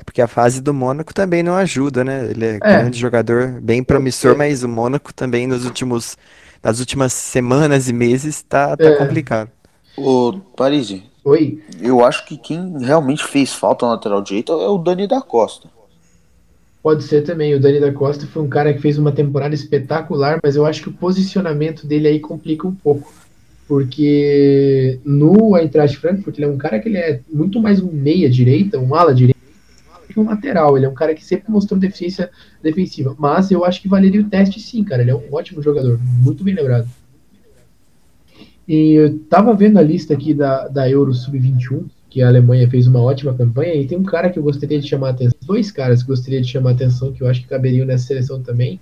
[0.00, 2.30] É porque a fase do Mônaco também não ajuda, né?
[2.30, 2.58] Ele é, É.
[2.58, 6.16] grande jogador, bem promissor, mas o Mônaco também nos últimos,
[6.62, 8.96] nas últimas semanas e meses tá, tá É.
[8.96, 9.50] complicado.
[9.98, 11.62] Ô, Parisi, Oi.
[11.82, 15.68] eu acho que quem realmente fez falta na lateral direita é o Dani da Costa.
[16.82, 17.54] Pode ser também.
[17.54, 20.80] O Dani da Costa foi um cara que fez uma temporada espetacular, mas eu acho
[20.82, 23.12] que o posicionamento dele aí complica um pouco.
[23.68, 28.30] Porque no Eintracht Frankfurt ele é um cara que ele é muito mais um meia
[28.30, 29.14] direita, um ala
[30.18, 30.76] um lateral.
[30.76, 32.30] Ele é um cara que sempre mostrou deficiência
[32.62, 33.14] defensiva.
[33.18, 35.02] Mas eu acho que valeria o teste sim, cara.
[35.02, 36.00] Ele é um ótimo jogador.
[36.22, 36.88] Muito bem lembrado.
[38.66, 42.86] E eu tava vendo a lista aqui da, da Euro Sub-21, que a Alemanha fez
[42.86, 45.72] uma ótima campanha, e tem um cara que eu gostaria de chamar a atenção, dois
[45.72, 48.40] caras que eu gostaria de chamar a atenção, que eu acho que caberiam nessa seleção
[48.40, 48.78] também,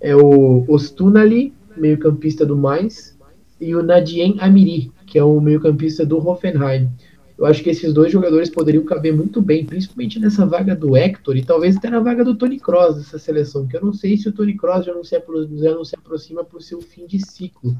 [0.00, 3.16] é o Ostunali, meio-campista do Mainz,
[3.60, 6.90] e o Nadien Amiri, que é o meio-campista do Hoffenheim.
[7.38, 11.36] Eu acho que esses dois jogadores poderiam caber muito bem, principalmente nessa vaga do Hector
[11.36, 14.28] e talvez até na vaga do Tony Kroos dessa seleção, que eu não sei se
[14.28, 17.06] o Tony Kroos já não se, apro- já não se aproxima para o seu fim
[17.06, 17.76] de ciclo.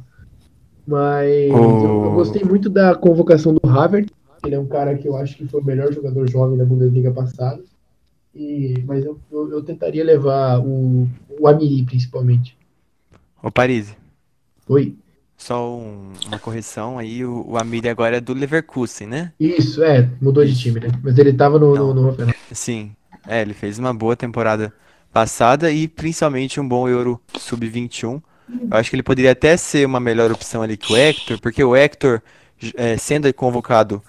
[0.87, 4.13] Mas eu, eu gostei muito da convocação do Havertz.
[4.45, 7.11] Ele é um cara que eu acho que foi o melhor jogador jovem da Bundesliga
[7.11, 7.63] passada.
[8.35, 11.09] E, mas eu, eu, eu tentaria levar o,
[11.41, 12.57] o Amiri, principalmente.
[13.43, 13.97] Ô, Paris,
[14.69, 14.95] Oi.
[15.37, 19.33] Só um- uma correção aí, o, o Amiri agora é do Leverkusen, né?
[19.39, 20.89] Isso, é, mudou de time, né?
[21.03, 22.33] Mas ele tava no, no, no Hoffenheim.
[22.53, 22.95] Sim,
[23.27, 24.73] é, ele fez uma boa temporada
[25.13, 28.23] passada e principalmente um bom Euro Sub-21.
[28.71, 31.63] Eu acho que ele poderia até ser uma melhor opção ali que o Hector, porque
[31.63, 32.23] o Hector,
[32.59, 34.03] j- é, sendo convocado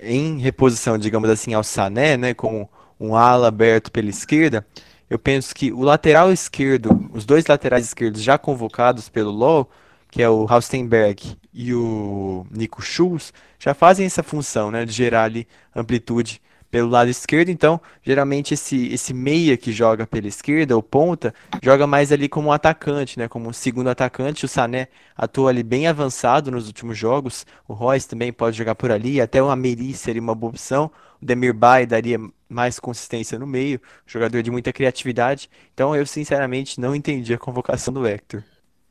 [0.00, 2.68] em reposição, digamos assim, ao Sané, né, como
[3.00, 4.66] um ala aberto pela esquerda,
[5.10, 9.70] eu penso que o lateral esquerdo, os dois laterais esquerdos já convocados pelo LoL,
[10.18, 15.22] que é o Haustenberg e o Nico Schulz, já fazem essa função, né, de gerar
[15.22, 17.50] ali amplitude pelo lado esquerdo.
[17.50, 22.48] Então, geralmente esse esse meia que joga pela esquerda, o ponta, joga mais ali como
[22.48, 24.44] um atacante, né, como um segundo atacante.
[24.44, 27.46] O Sané atua ali bem avançado nos últimos jogos.
[27.68, 30.90] O Royce também pode jogar por ali, até o Ameri seria uma boa opção.
[31.22, 35.48] O Demirbay daria mais consistência no meio, jogador de muita criatividade.
[35.72, 38.42] Então, eu sinceramente não entendi a convocação do Hector.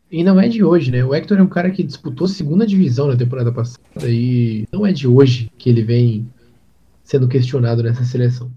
[0.09, 1.03] E não é de hoje, né?
[1.03, 4.93] O Hector é um cara que disputou segunda divisão na temporada passada e não é
[4.93, 6.31] de hoje que ele vem
[7.03, 8.49] sendo questionado nessa seleção.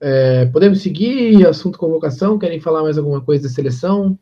[0.00, 2.38] É, podemos seguir assunto convocação?
[2.38, 4.18] Querem falar mais alguma coisa da seleção?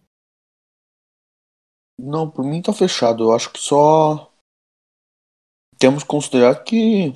[1.99, 3.25] Não, por mim tá fechado.
[3.25, 4.31] Eu acho que só
[5.79, 7.15] temos que considerar que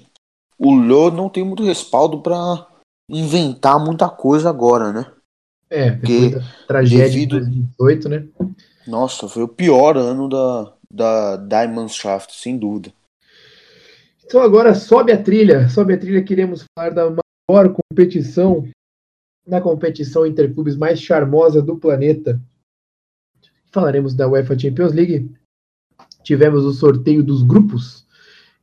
[0.58, 2.66] o Lô não tem muito respaldo pra
[3.10, 5.12] inventar muita coisa agora, né?
[5.68, 8.26] É, depois Que da tragédia devido- de 2018, né?
[8.86, 12.92] Nossa, foi o pior ano da, da Diamondshaft, sem dúvida.
[14.24, 17.14] Então agora sobe a trilha, sobe a trilha, queremos falar da
[17.48, 18.68] maior competição,
[19.46, 22.40] na competição interclubes mais charmosa do planeta.
[23.70, 25.30] Falaremos da UEFA Champions League.
[26.22, 28.03] Tivemos o sorteio dos grupos.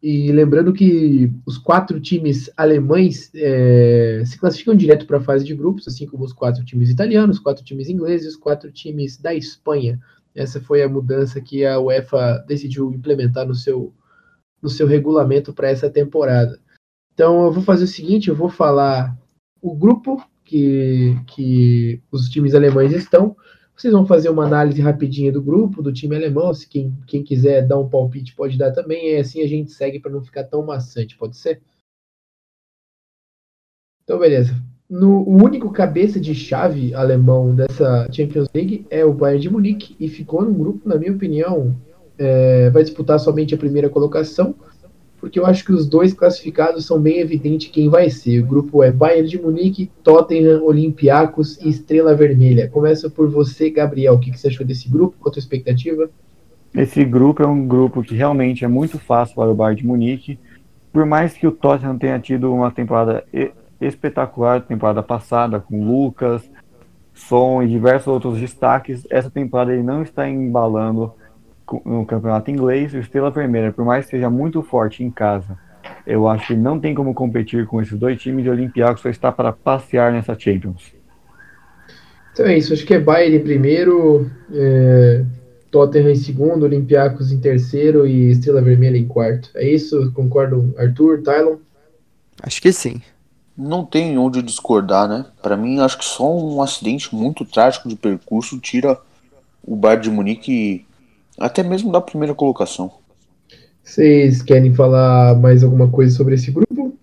[0.01, 5.53] E lembrando que os quatro times alemães eh, se classificam direto para a fase de
[5.53, 9.35] grupos, assim como os quatro times italianos, os quatro times ingleses os quatro times da
[9.35, 9.99] Espanha.
[10.33, 13.93] Essa foi a mudança que a UEFA decidiu implementar no seu,
[14.59, 16.59] no seu regulamento para essa temporada.
[17.13, 19.15] Então eu vou fazer o seguinte, eu vou falar
[19.61, 23.35] o grupo que, que os times alemães estão.
[23.81, 26.53] Vocês vão fazer uma análise rapidinha do grupo, do time alemão.
[26.53, 29.09] Se quem, quem quiser dar um palpite pode dar também.
[29.09, 31.59] E assim a gente segue para não ficar tão maçante, pode ser?
[34.03, 34.53] Então, beleza.
[34.87, 39.95] No, o único cabeça de chave alemão dessa Champions League é o Bayern de Munique
[39.99, 41.75] e ficou num grupo, na minha opinião,
[42.19, 44.53] é, vai disputar somente a primeira colocação,
[45.21, 48.41] porque eu acho que os dois classificados são bem evidentes quem vai ser.
[48.41, 52.67] O grupo é Bayern de Munique, Tottenham, Olympiacos e Estrela Vermelha.
[52.67, 54.15] Começa por você, Gabriel.
[54.15, 55.15] O que, que você achou desse grupo?
[55.19, 56.09] Qual a tua expectativa?
[56.73, 60.39] Esse grupo é um grupo que realmente é muito fácil para o Bayern de Munique.
[60.91, 63.23] Por mais que o Tottenham tenha tido uma temporada
[63.79, 66.41] espetacular temporada passada com Lucas,
[67.13, 71.13] Son e diversos outros destaques, essa temporada ele não está embalando
[71.85, 72.93] no campeonato inglês.
[72.93, 75.57] O Estrela Vermelha, por mais que seja muito forte em casa,
[76.05, 78.45] eu acho que não tem como competir com esses dois times.
[78.45, 80.93] E o Olympiacos só está para passear nessa Champions.
[82.33, 82.73] Então é isso.
[82.73, 85.23] Acho que é Bayern em primeiro, é,
[85.69, 89.49] Tottenham em segundo, Olympiacos em terceiro e Estrela Vermelha em quarto.
[89.55, 90.11] É isso?
[90.13, 91.57] Concordam, Arthur, Tylon?
[92.41, 93.01] Acho que sim.
[93.57, 95.25] Não tem onde discordar, né?
[95.41, 98.97] Pra mim, acho que só um acidente muito trágico de percurso tira
[99.63, 100.85] o Bayern de Munique
[101.37, 102.91] até mesmo da primeira colocação.
[103.83, 106.97] Vocês querem falar mais alguma coisa sobre esse grupo?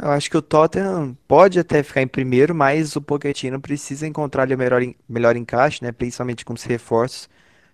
[0.00, 4.44] Eu acho que o Tottenham pode até ficar em primeiro, mas o Pochettino precisa encontrar
[4.44, 5.90] ali o melhor, melhor encaixe, né?
[5.90, 7.28] Principalmente com os reforços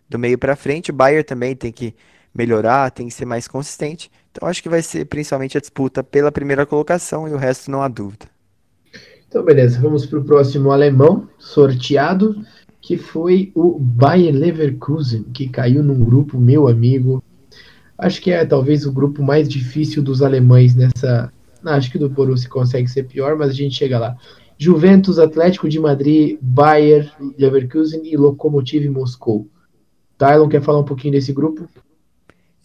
[0.09, 0.91] do meio para frente.
[0.91, 1.95] O Bayern também tem que
[2.35, 4.11] melhorar, tem que ser mais consistente.
[4.31, 7.83] Então acho que vai ser principalmente a disputa pela primeira colocação e o resto não
[7.83, 8.27] há dúvida.
[9.29, 12.43] Então beleza, vamos para o próximo alemão sorteado,
[12.85, 17.25] que foi o Bayer Leverkusen, que caiu num grupo, meu amigo.
[17.97, 21.33] Acho que é talvez o grupo mais difícil dos alemães nessa.
[21.65, 24.15] Acho que do Borussia consegue ser pior, mas a gente chega lá.
[24.59, 29.49] Juventus, Atlético de Madrid, Bayer Leverkusen e Lokomotiv Moscou.
[30.19, 31.67] Tylon quer falar um pouquinho desse grupo?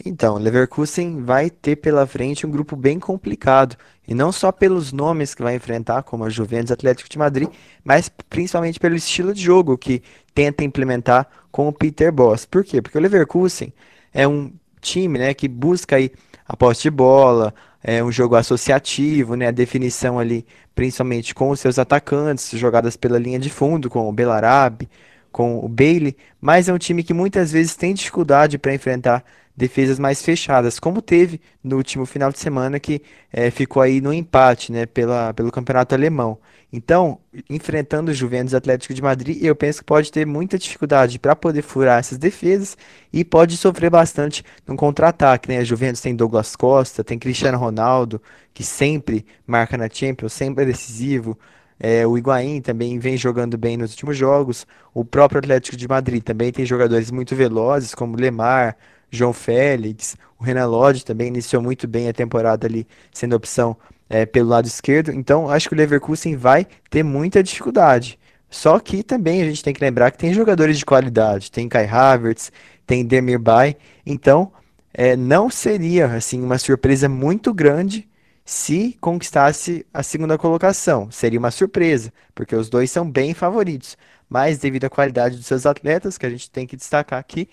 [0.05, 3.75] Então, Leverkusen vai ter pela frente um grupo bem complicado,
[4.07, 7.49] e não só pelos nomes que vai enfrentar, como a Juventus Atlético de Madrid,
[7.83, 10.01] mas principalmente pelo estilo de jogo que
[10.33, 12.45] tenta implementar com o Peter Boss.
[12.45, 12.81] Por quê?
[12.81, 13.73] Porque o Leverkusen
[14.13, 16.11] é um time, né, que busca aí
[16.47, 21.59] a posse de bola, é um jogo associativo, né, a definição ali, principalmente com os
[21.59, 24.89] seus atacantes, jogadas pela linha de fundo, com o Belarabe,
[25.31, 29.23] com o Bailey, mas é um time que muitas vezes tem dificuldade para enfrentar
[29.59, 33.01] defesas mais fechadas, como teve no último final de semana que
[33.31, 36.39] é, ficou aí no empate, né, pela, pelo campeonato alemão.
[36.71, 41.35] Então, enfrentando o Juventus Atlético de Madrid, eu penso que pode ter muita dificuldade para
[41.35, 42.77] poder furar essas defesas
[43.11, 45.49] e pode sofrer bastante no contra-ataque.
[45.49, 45.57] Né?
[45.57, 48.21] A Juventus tem Douglas Costa, tem Cristiano Ronaldo,
[48.53, 51.37] que sempre marca na Champions, sempre é decisivo.
[51.79, 54.65] É, o Higuaín também vem jogando bem nos últimos jogos.
[54.93, 58.77] O próprio Atlético de Madrid também tem jogadores muito velozes, como Lemar,
[59.11, 63.75] João Félix, o Renan Lodge também iniciou muito bem a temporada ali, sendo opção
[64.09, 65.11] é, pelo lado esquerdo.
[65.11, 68.17] Então, acho que o Leverkusen vai ter muita dificuldade.
[68.49, 71.51] Só que também a gente tem que lembrar que tem jogadores de qualidade.
[71.51, 72.51] Tem Kai Havertz,
[72.87, 73.75] tem Demir Bay.
[74.05, 74.51] Então,
[74.93, 78.09] é, não seria assim uma surpresa muito grande
[78.43, 81.11] se conquistasse a segunda colocação.
[81.11, 83.95] Seria uma surpresa, porque os dois são bem favoritos.
[84.27, 87.47] Mas devido à qualidade dos seus atletas, que a gente tem que destacar aqui,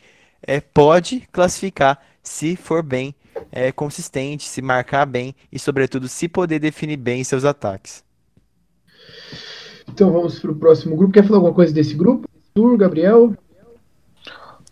[0.46, 3.14] é, pode classificar se for bem
[3.50, 8.04] é, consistente, se marcar bem e, sobretudo, se poder definir bem seus ataques.
[9.88, 11.12] Então vamos para o próximo grupo.
[11.12, 12.28] Quer falar alguma coisa desse grupo?
[12.56, 13.34] Arthur, Gabriel?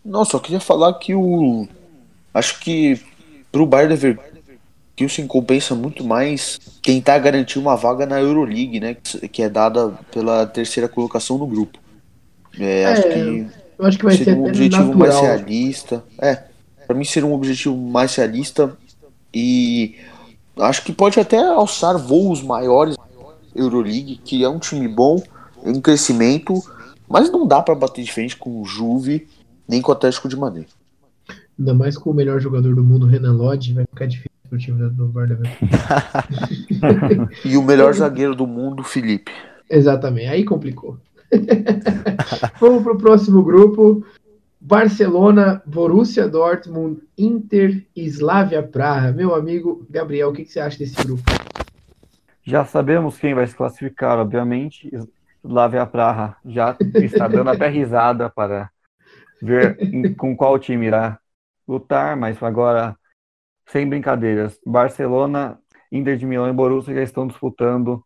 [0.03, 1.67] Não, só queria falar que o.
[2.33, 2.99] Acho que
[3.51, 8.95] para o Bayern Leverkusen compensa muito mais tentar garantir uma vaga na Euroleague, né?
[9.31, 11.79] Que é dada pela terceira colocação no grupo.
[12.59, 13.47] É, é, acho que
[13.77, 14.97] eu acho que vai seria ser um objetivo natural.
[14.97, 16.03] mais realista.
[16.19, 16.43] É,
[16.87, 18.75] para mim seria um objetivo mais realista
[19.33, 19.95] e
[20.57, 22.95] acho que pode até alçar voos maiores
[23.55, 25.21] Euroleague, que é um time bom,
[25.63, 26.61] em crescimento,
[27.07, 29.27] mas não dá para bater de frente com o Juve
[29.67, 30.67] nem com o Atlético de Madrid.
[31.57, 34.89] Ainda mais com o melhor jogador do mundo, Renan Lodge, vai ficar difícil pro time
[34.89, 35.41] do Bayern
[37.45, 39.31] E o melhor zagueiro do mundo, Felipe.
[39.69, 40.97] Exatamente, aí complicou.
[42.59, 44.05] Vamos para o próximo grupo.
[44.59, 49.11] Barcelona, Borussia Dortmund, Inter e Slavia Praha.
[49.11, 51.21] Meu amigo Gabriel, o que, que, você acha desse grupo?
[52.41, 54.89] Já sabemos quem vai se classificar, obviamente.
[55.43, 58.71] Slavia Praha já está dando até risada para
[59.41, 61.19] ver com qual time irá
[61.67, 62.97] lutar, mas agora,
[63.67, 65.59] sem brincadeiras, Barcelona,
[65.91, 68.03] Inter de Milão e Borussia já estão disputando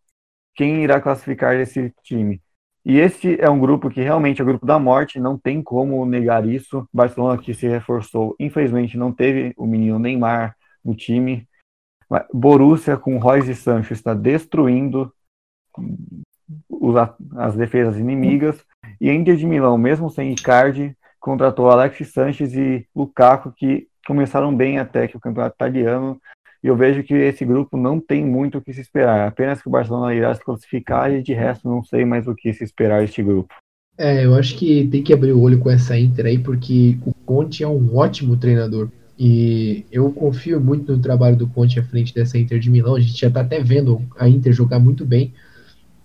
[0.54, 2.42] quem irá classificar esse time.
[2.84, 6.04] E este é um grupo que realmente é o grupo da morte, não tem como
[6.06, 6.88] negar isso.
[6.92, 11.46] Barcelona que se reforçou, infelizmente não teve o menino Neymar no time.
[12.32, 15.12] Borussia com Royce e Sancho está destruindo
[17.36, 18.64] as defesas inimigas.
[19.00, 24.78] E Inter de Milão, mesmo sem Icardi, contratou Alex Sanches e Lukaku, que começaram bem
[24.78, 26.20] até que o campeonato italiano
[26.62, 29.26] e eu vejo que esse grupo não tem muito o que se esperar.
[29.26, 32.52] Apenas que o Barcelona irá se classificar e de resto não sei mais o que
[32.52, 33.54] se esperar deste grupo.
[33.96, 37.12] É, eu acho que tem que abrir o olho com essa Inter aí, porque o
[37.12, 38.88] Conte é um ótimo treinador.
[39.18, 42.96] E eu confio muito no trabalho do Conte à frente dessa Inter de Milão.
[42.96, 45.32] A gente já está até vendo a Inter jogar muito bem.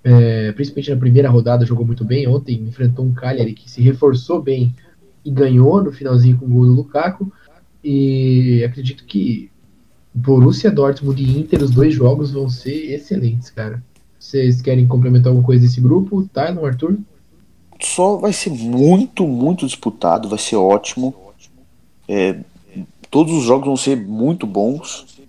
[0.03, 2.28] É, principalmente na primeira rodada jogou muito bem.
[2.28, 4.76] Ontem enfrentou um Cagliari que se reforçou bem
[5.24, 7.32] e ganhou no finalzinho com o gol do Lukaku.
[7.82, 9.49] E acredito que
[10.16, 13.84] Borussia Dortmund e Inter, os dois jogos vão ser excelentes, cara.
[14.18, 16.28] Vocês querem complementar alguma coisa desse grupo?
[16.34, 16.97] Tylon, Arthur?
[17.82, 21.13] Só vai ser muito, muito disputado, vai ser ótimo.
[22.07, 22.39] É,
[23.11, 25.20] todos os jogos vão ser muito bons.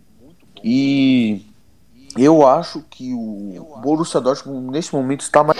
[0.62, 1.42] E
[2.16, 5.58] eu acho que o Borussia Dortmund nesse momento está mais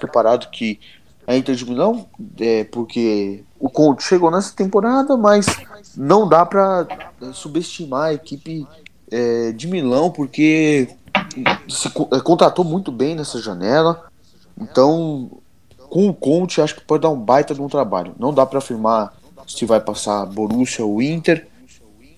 [0.00, 0.80] preparado que
[1.26, 2.06] a Inter de Milão,
[2.40, 5.46] é, porque o Conte chegou nessa temporada, mas
[5.96, 6.86] não dá para
[7.32, 8.66] subestimar a equipe
[9.10, 10.88] é, de Milão, porque
[11.68, 14.04] se é, contratou muito bem nessa janela.
[14.60, 15.30] Então,
[15.90, 18.14] com o Conte, acho que pode dar um baita de um trabalho.
[18.18, 19.14] Não dá para afirmar
[19.46, 21.46] se vai passar Borussia ou Inter,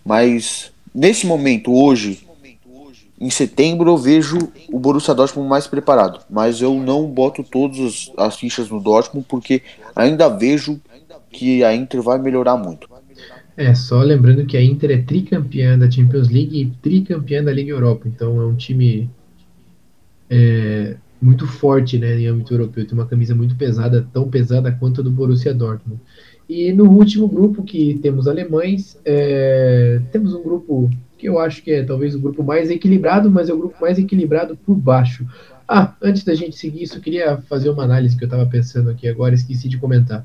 [0.05, 2.27] mas nesse momento, hoje,
[3.21, 4.39] em setembro, eu vejo
[4.73, 6.21] o Borussia Dortmund mais preparado.
[6.31, 9.63] Mas eu não boto todas as fichas no Dortmund, porque
[9.95, 10.81] ainda vejo
[11.31, 12.89] que a Inter vai melhorar muito.
[13.57, 17.73] É, só lembrando que a Inter é tricampeã da Champions League e tricampeã da Liga
[17.73, 19.11] Europa, então é um time
[20.31, 25.01] é, muito forte né, em âmbito europeu, tem uma camisa muito pesada, tão pesada quanto
[25.01, 26.01] a do Borussia Dortmund.
[26.49, 31.73] E no último grupo que temos alemães, é, temos um grupo que eu acho que
[31.73, 35.27] é talvez o grupo mais equilibrado, mas é o grupo mais equilibrado por baixo.
[35.67, 38.89] Ah, antes da gente seguir isso, eu queria fazer uma análise que eu estava pensando
[38.89, 40.25] aqui agora, esqueci de comentar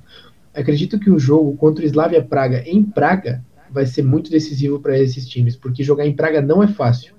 [0.54, 4.97] acredito que o jogo contra o Slavia Praga em Praga vai ser muito decisivo para
[4.97, 7.16] esses times, porque jogar em Praga não é fácil.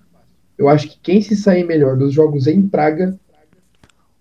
[0.57, 3.19] Eu acho que quem se sair melhor dos jogos em Praga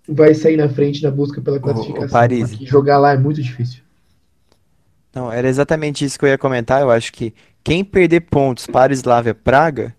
[0.08, 2.08] vai sair na frente na busca pela classificação.
[2.08, 2.50] O, Paris.
[2.50, 3.84] Porque jogar lá é muito difícil.
[5.14, 6.82] Não, era exatamente isso que eu ia comentar.
[6.82, 7.34] Eu acho que
[7.64, 9.96] quem perder pontos para o Slavia Praga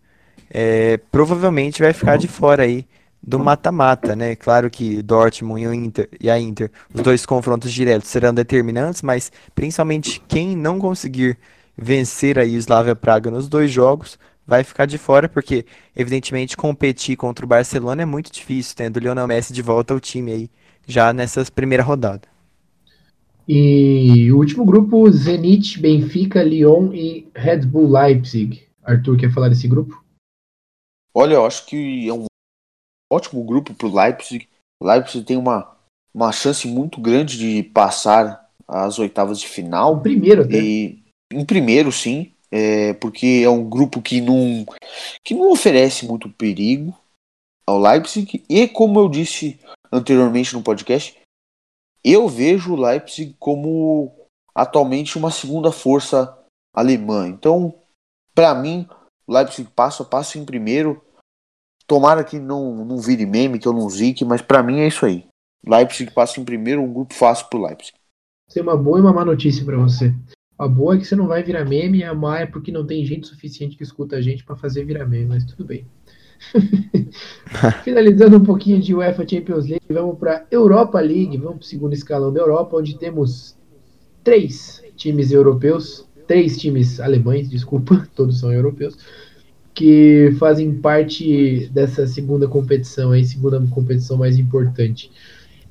[0.51, 2.85] é, provavelmente vai ficar de fora aí
[3.27, 4.37] do mata-mata, né?
[4.37, 9.03] Claro que Dortmund e, o Inter, e a Inter, os dois confrontos diretos serão determinantes,
[9.03, 11.39] mas principalmente quem não conseguir
[11.77, 15.65] vencer aí o Slavia Praga nos dois jogos vai ficar de fora, porque
[15.97, 20.01] evidentemente competir contra o Barcelona é muito difícil, tendo o Lionel Messi de volta ao
[20.01, 20.51] time aí
[20.87, 22.29] já nessas primeira rodada.
[23.49, 28.63] E o último grupo, Zenit, Benfica, Lyon e Red Bull Leipzig.
[28.83, 30.03] Arthur, quer falar desse grupo?
[31.15, 32.25] Olha, eu acho que é um
[33.15, 34.49] ótimo grupo para o Leipzig.
[34.81, 35.77] O Leipzig tem uma,
[36.13, 39.97] uma chance muito grande de passar as oitavas de final.
[39.99, 40.59] Em primeiro, né?
[40.59, 42.33] E, em primeiro, sim.
[42.51, 44.65] É, porque é um grupo que não,
[45.25, 46.97] que não oferece muito perigo
[47.67, 48.45] ao Leipzig.
[48.49, 49.59] E como eu disse
[49.93, 51.19] anteriormente no podcast,
[52.05, 54.13] eu vejo o Leipzig como
[54.55, 56.39] atualmente uma segunda força
[56.73, 57.27] alemã.
[57.27, 57.75] Então,
[58.35, 58.87] para mim,
[59.27, 61.03] o Leipzig passa, passa em primeiro.
[61.87, 65.05] Tomara que não, não vire meme, que eu não zique, mas para mim é isso
[65.05, 65.25] aí.
[65.67, 67.93] Leipzig passa em primeiro, um grupo fácil pro Leipzig.
[68.53, 70.15] Tem uma boa e uma má notícia para você.
[70.59, 73.05] A boa é que você não vai virar meme, a má é porque não tem
[73.05, 75.87] gente suficiente que escuta a gente para fazer virar meme, mas tudo bem.
[77.83, 81.95] Finalizando um pouquinho de UEFA Champions League, vamos para Europa League, vamos para o segundo
[81.95, 83.57] escalão da Europa, onde temos
[84.23, 88.97] três times europeus, três times alemães, desculpa, todos são europeus,
[89.75, 95.11] que fazem parte dessa segunda competição, aí, segunda competição mais importante.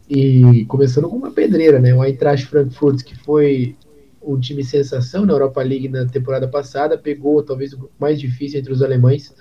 [0.09, 1.93] E começando com uma pedreira, né?
[1.93, 3.75] O Eintracht Frankfurt, que foi
[4.21, 8.73] um time sensação na Europa League na temporada passada, pegou talvez o mais difícil entre
[8.73, 9.33] os alemães,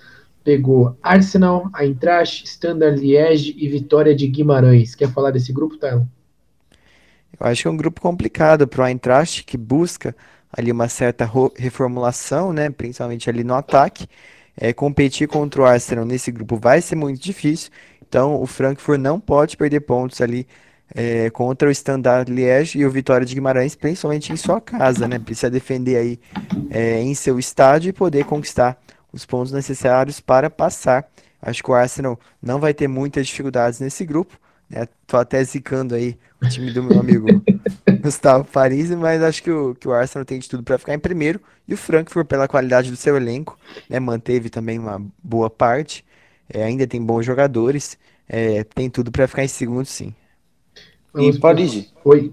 [0.44, 4.94] pegou Arsenal, Eintracht, Standard Liège e Vitória de Guimarães.
[4.94, 6.06] Quer falar desse grupo, Tylon?
[7.38, 10.14] Eu acho que é um grupo complicado para o Eintracht, que busca
[10.52, 14.06] ali uma certa reformulação, né, principalmente ali no ataque,
[14.56, 17.70] é, competir contra o Arsenal nesse grupo vai ser muito difícil.
[18.06, 20.46] Então o Frankfurt não pode perder pontos ali
[20.94, 25.18] é, contra o Standard Liège e o Vitória de Guimarães, principalmente em sua casa, né?
[25.18, 26.20] Precisa defender aí
[26.70, 28.78] é, em seu estádio e poder conquistar
[29.12, 31.08] os pontos necessários para passar.
[31.40, 34.38] Acho que o Arsenal não vai ter muitas dificuldades nesse grupo.
[34.72, 34.88] Né?
[35.06, 37.26] Tô até zicando aí o time do meu amigo
[38.02, 40.98] Gustavo Paris, mas acho que o, que o Arsenal tem de tudo para ficar em
[40.98, 41.40] primeiro.
[41.68, 43.58] E o Frankfurt, pela qualidade do seu elenco,
[43.88, 46.04] né, manteve também uma boa parte.
[46.48, 47.98] É, ainda tem bons jogadores.
[48.28, 50.14] É, tem tudo para ficar em segundo, sim.
[51.14, 52.32] E Paris, Oi.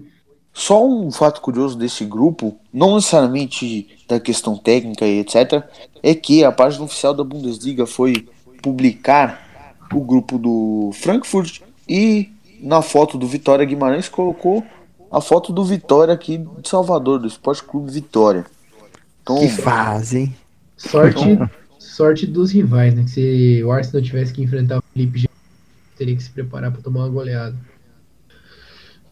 [0.52, 5.62] Só um fato curioso desse grupo, não necessariamente da questão técnica e etc.,
[6.02, 8.28] é que a página oficial da Bundesliga foi
[8.60, 11.60] publicar o grupo do Frankfurt
[11.90, 12.30] e
[12.62, 14.64] na foto do Vitória Guimarães colocou
[15.10, 18.46] a foto do Vitória aqui de Salvador, do Esporte Clube Vitória.
[19.22, 20.32] Então, que fase,
[20.76, 23.02] Sorte, então, sorte dos rivais, né?
[23.02, 25.28] Que se o Arsenal tivesse que enfrentar o Felipe,
[25.98, 27.56] teria que se preparar para tomar uma goleada.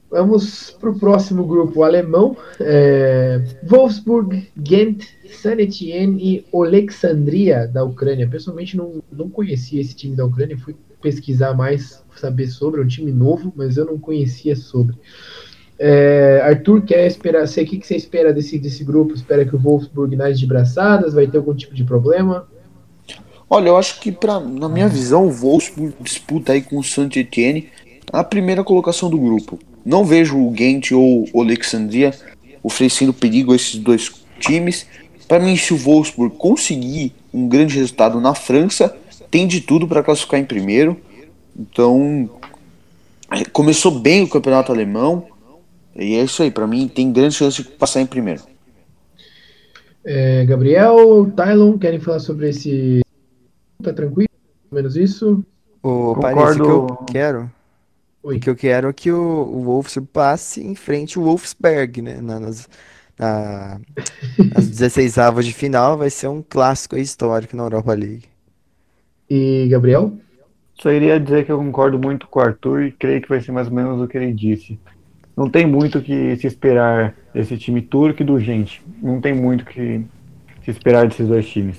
[0.08, 2.36] Vamos para o próximo grupo alemão.
[2.60, 8.28] É, Wolfsburg, Ghent, Saint Etienne e Alexandria da Ucrânia.
[8.28, 12.88] Pessoalmente não, não conhecia esse time da Ucrânia, fui pesquisar mais, saber sobre, é um
[12.88, 14.96] time novo, mas eu não conhecia sobre.
[15.78, 17.46] É, Arthur, quer esperar?
[17.46, 19.14] Sei o que, que você espera desse, desse grupo?
[19.14, 21.14] Espera que o Wolfsburg nasce de braçadas?
[21.14, 22.48] Vai ter algum tipo de problema?
[23.48, 27.16] Olha, eu acho que, pra, na minha visão, o Wolfsburg disputa aí com o Saint
[27.16, 27.68] Etienne
[28.12, 29.58] a primeira colocação do grupo.
[29.84, 32.12] Não vejo o Ghent ou o Alexandria
[32.62, 34.86] oferecendo perigo a esses dois times.
[35.26, 38.96] Para mim, se o Wolfsburg conseguir um grande resultado na França,
[39.30, 40.96] tem de tudo para classificar em primeiro.
[41.58, 42.30] Então,
[43.30, 45.28] é, começou bem o campeonato alemão.
[45.94, 48.42] E é isso aí, para mim tem grande chance de passar em primeiro.
[50.04, 53.00] É, Gabriel, Tylon, querem falar sobre esse.
[53.82, 54.28] Tá tranquilo?
[54.70, 55.44] Menos isso?
[55.82, 56.64] O Concordo.
[56.64, 57.50] Que eu quero,
[58.22, 58.36] Oi.
[58.36, 62.20] o que eu quero é que o, o Wolves passe em frente o Wolfsberg, né?
[62.20, 62.68] na- nas,
[63.18, 63.80] na,
[64.54, 68.24] nas 16 avos de final vai ser um clássico histórico na Europa League.
[69.30, 70.12] E Gabriel?
[70.80, 73.52] Só iria dizer que eu concordo muito com o Arthur e creio que vai ser
[73.52, 74.78] mais ou menos o que ele disse.
[75.36, 78.82] Não tem muito o que se esperar desse time turco e do gente.
[79.02, 80.04] Não tem muito o que
[80.64, 81.78] se esperar desses dois times.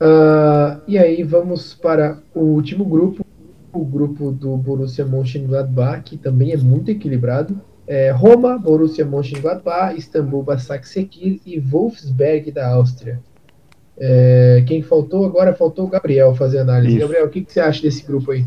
[0.00, 3.24] Ah, e aí vamos para o último grupo,
[3.72, 7.60] o grupo do Borussia Mönchengladbach, que também é muito equilibrado.
[7.86, 13.20] É Roma, Borussia Mönchengladbach, Istambul, Başakşehir e Wolfsberg da Áustria.
[13.98, 15.54] É, quem faltou agora?
[15.54, 16.96] Faltou o Gabriel fazer análise.
[16.96, 17.00] Isso.
[17.00, 18.44] Gabriel, o que, que você acha desse grupo aí?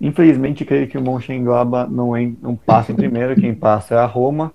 [0.00, 3.34] Infelizmente, creio que o Mönchengladbach não, en- não passa em primeiro.
[3.34, 4.52] Quem passa é a Roma,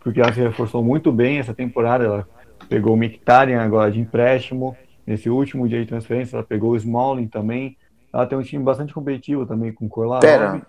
[0.00, 2.04] porque ela se reforçou muito bem essa temporada.
[2.04, 2.28] Ela
[2.68, 4.74] pegou o Mkhitaryan agora de empréstimo.
[5.06, 7.76] Nesse último dia de transferência, ela pegou o Smalling também.
[8.12, 10.22] Ela tem um time bastante competitivo também com o Kolarov.
[10.22, 10.62] Pera,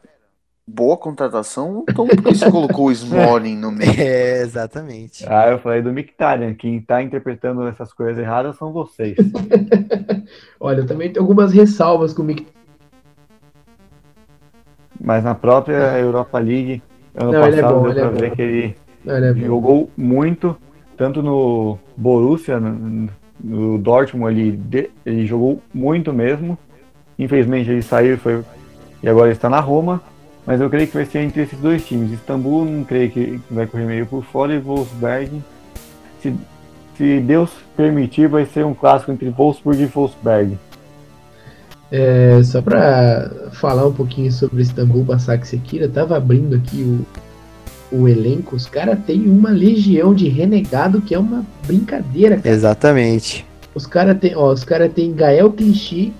[0.67, 3.87] boa contratação, então por que você colocou o Smalling no meio?
[3.97, 5.25] É, exatamente.
[5.27, 6.53] Ah, eu falei do Mkhitaryan.
[6.53, 9.15] Quem tá interpretando essas coisas erradas são vocês.
[10.59, 12.45] Olha, eu também tenho algumas ressalvas com o Mick.
[14.99, 16.81] Mas na própria Europa League,
[17.15, 18.17] ano Não, ele é passado, bom, deu ele é pra bom.
[18.17, 19.39] ver que ele ele é bom.
[19.39, 20.57] jogou muito,
[20.97, 23.09] tanto no Borussia, no,
[23.41, 26.57] no Dortmund, ele, ele jogou muito mesmo.
[27.17, 28.43] Infelizmente ele saiu e, foi,
[29.01, 30.01] e agora está na Roma.
[30.47, 32.09] Mas eu creio que vai ser entre esses dois times.
[32.13, 35.43] Istambul não creio que vai correr meio por fora e Wolfsberg.
[36.21, 36.33] Se,
[36.97, 40.57] se Deus permitir, vai ser um clássico entre Wolfsburg e Wolfsberg.
[41.91, 46.81] É, só para falar um pouquinho sobre Istambul Başakşehir, eu tava abrindo aqui
[47.91, 52.49] o, o elenco, os caras têm uma legião de renegado que é uma brincadeira, cara.
[52.49, 53.45] Exatamente.
[53.75, 56.13] Os caras têm, ó, os têm Gael Clichy,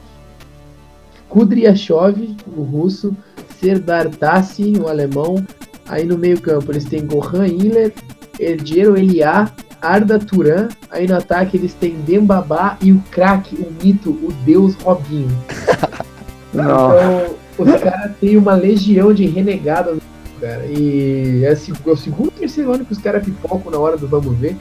[1.30, 3.16] Kudryashov, o russo,
[3.60, 5.44] Serdar Tassin, o alemão.
[5.88, 7.94] Aí no meio-campo eles têm Gohan Hiller,
[8.40, 9.52] Ergero Eliá,
[9.82, 10.70] Arda Turan.
[10.90, 15.30] Aí no ataque eles têm Dembabá e o craque, o mito, o deus Robinho.
[16.54, 20.02] Então, os caras têm uma legião de renegado,
[20.40, 20.66] cara.
[20.66, 24.36] E é, é o segundo, terceiro ano que os caras pipocam na hora do vamos
[24.38, 24.56] ver.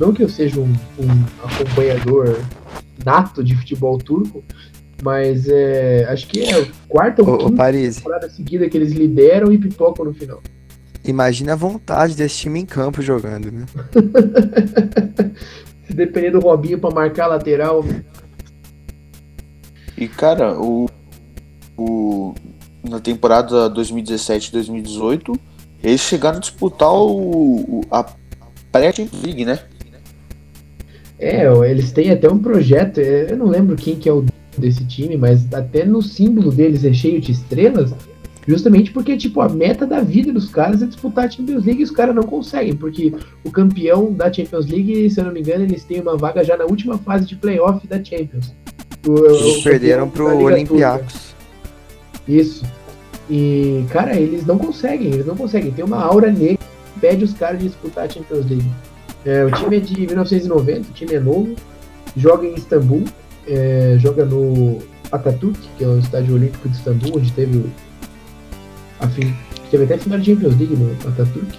[0.00, 2.40] Não que eu seja um, um acompanhador
[3.04, 4.44] nato de futebol turco,
[5.02, 9.52] mas é, acho que é a quarta ou Ô, quinta temporada seguida que eles lideram
[9.52, 10.42] e pipocam no final.
[11.04, 13.66] imagina a vontade desse time em campo jogando, né?
[15.86, 17.82] Se depender do Robinho pra marcar a lateral,
[19.96, 20.86] E cara, o,
[21.76, 22.34] o
[22.88, 25.38] na temporada 2017-2018,
[25.82, 28.04] eles chegaram a disputar o, o- a
[28.70, 29.58] pré-Champions League, né?
[31.18, 34.24] É, eles têm até um projeto, é, eu não lembro quem que é o
[34.58, 37.94] desse time, mas até no símbolo deles é cheio de estrelas,
[38.46, 41.84] justamente porque, tipo, a meta da vida dos caras é disputar a Champions League e
[41.84, 43.12] os caras não conseguem, porque
[43.44, 46.56] o campeão da Champions League, se eu não me engano, eles têm uma vaga já
[46.56, 48.54] na última fase de playoff da Champions.
[49.06, 50.26] O- Eles perderam pro.
[50.44, 51.34] Olympiacos.
[52.26, 52.64] Isso.
[53.30, 55.70] E, cara, eles não conseguem, eles não conseguem.
[55.70, 58.70] Tem uma aura negra que impede os caras de disputar a Champions League.
[59.24, 61.54] É, o time é de 1990, o time é novo,
[62.16, 63.04] joga em Istambul,
[63.48, 64.78] é, joga no
[65.10, 67.64] Atatürk, que é o estádio olímpico de Istambul, onde teve
[69.00, 69.34] a fin-
[69.70, 71.58] teve até a final de Champions League no Atatürk.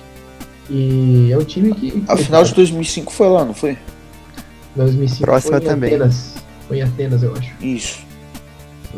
[0.70, 2.04] E é um time que.
[2.08, 3.78] A final de 2005 foi lá, não foi?
[4.76, 5.90] 2005 Próxima foi em também.
[5.96, 6.36] Atenas.
[6.68, 7.52] Foi em Atenas, eu acho.
[7.66, 8.06] Isso,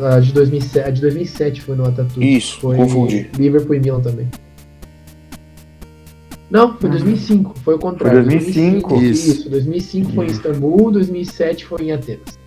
[0.02, 2.22] A de 2007, a de 2007 foi no Atatürk.
[2.38, 3.30] isso, Foi confundi.
[3.38, 4.28] Liverpool e Milan também.
[6.50, 8.20] Não, foi 2005, foi o contrário.
[8.26, 9.02] Foi 2005?
[9.02, 12.41] Isso, 2005 foi em Istambul, 2007 foi em Atenas.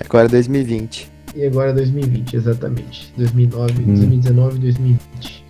[0.00, 1.10] E agora é 2020.
[1.34, 3.12] E agora 2020, exatamente.
[3.16, 3.94] 2009, Hum.
[3.94, 5.44] 2019, 2020.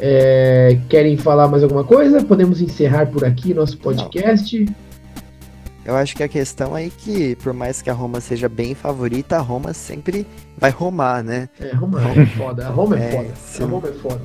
[0.00, 2.22] É, querem falar mais alguma coisa?
[2.22, 4.66] Podemos encerrar por aqui nosso podcast.
[5.84, 9.36] Eu acho que a questão é que, por mais que a Roma seja bem favorita,
[9.36, 10.26] a Roma sempre
[10.56, 11.48] vai romar, né?
[11.60, 12.66] É, Roma é foda.
[12.66, 13.28] A Roma é, É, foda.
[13.36, 13.62] sim.
[13.62, 14.20] A Roma é foda.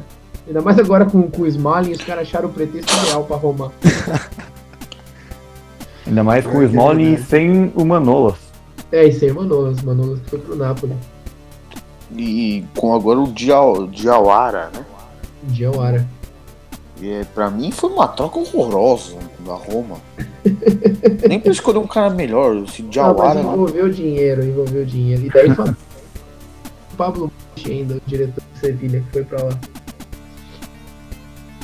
[0.47, 3.71] Ainda mais agora com, com o Smalling, os caras acharam o pretexto ideal pra Roma.
[6.05, 8.35] Ainda mais com o É Smalling sem o Manolas.
[8.95, 9.81] É, isso aí, Manolas.
[9.81, 10.93] Manolas foi pro Napoli.
[12.15, 14.85] E com agora o Diawara, né?
[15.43, 16.07] Diawara.
[17.03, 19.97] É, pra mim foi uma troca horrorosa da Roma.
[21.27, 23.41] Nem pra escolher um cara melhor, esse Diawara.
[23.41, 25.25] envolveu dinheiro, envolveu dinheiro.
[25.25, 25.75] E daí foi o
[26.95, 27.29] Pablo
[27.65, 29.59] ainda, o diretor de Sevilha, que foi pra lá.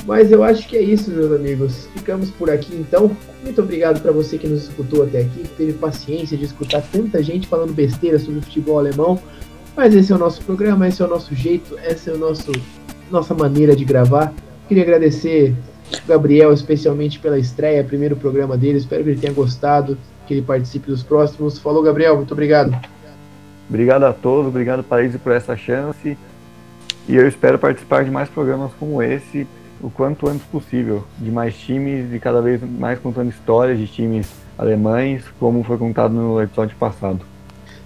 [0.04, 1.86] Mas eu acho que é isso, meus amigos.
[1.94, 3.10] Ficamos por aqui então.
[3.42, 7.22] Muito obrigado para você que nos escutou até aqui, que teve paciência de escutar tanta
[7.22, 9.20] gente falando besteira sobre o futebol alemão.
[9.76, 12.52] Mas esse é o nosso programa, esse é o nosso jeito, essa é nosso
[13.10, 14.32] nossa maneira de gravar.
[14.66, 15.54] Queria agradecer
[15.92, 18.78] o Gabriel especialmente pela estreia, primeiro programa dele.
[18.78, 21.58] Espero que ele tenha gostado, que ele participe dos próximos.
[21.58, 22.74] Falou, Gabriel, muito obrigado.
[23.68, 26.16] Obrigado a todos, obrigado Paris por essa chance.
[27.08, 29.46] E eu espero participar de mais programas como esse
[29.82, 34.28] o quanto antes possível, de mais times e cada vez mais contando histórias de times
[34.56, 37.20] alemães, como foi contado no episódio passado.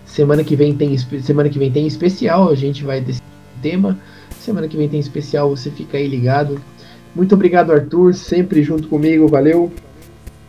[0.04, 3.24] Semana que vem tem semana que vem tem especial, a gente vai decidir
[3.58, 3.98] o tema.
[4.38, 6.60] Semana que vem tem especial, você fica aí ligado.
[7.14, 9.72] Muito obrigado, Arthur, sempre junto comigo, valeu.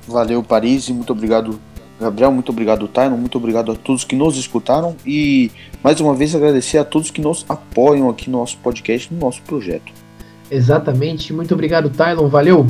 [0.07, 1.59] Valeu, Paris, e muito obrigado,
[1.99, 5.49] Gabriel, muito obrigado, Tyron, muito obrigado a todos que nos escutaram e
[5.83, 9.41] mais uma vez agradecer a todos que nos apoiam aqui no nosso podcast, no nosso
[9.41, 10.07] projeto.
[10.49, 12.65] Exatamente, muito obrigado, Tylon, valeu.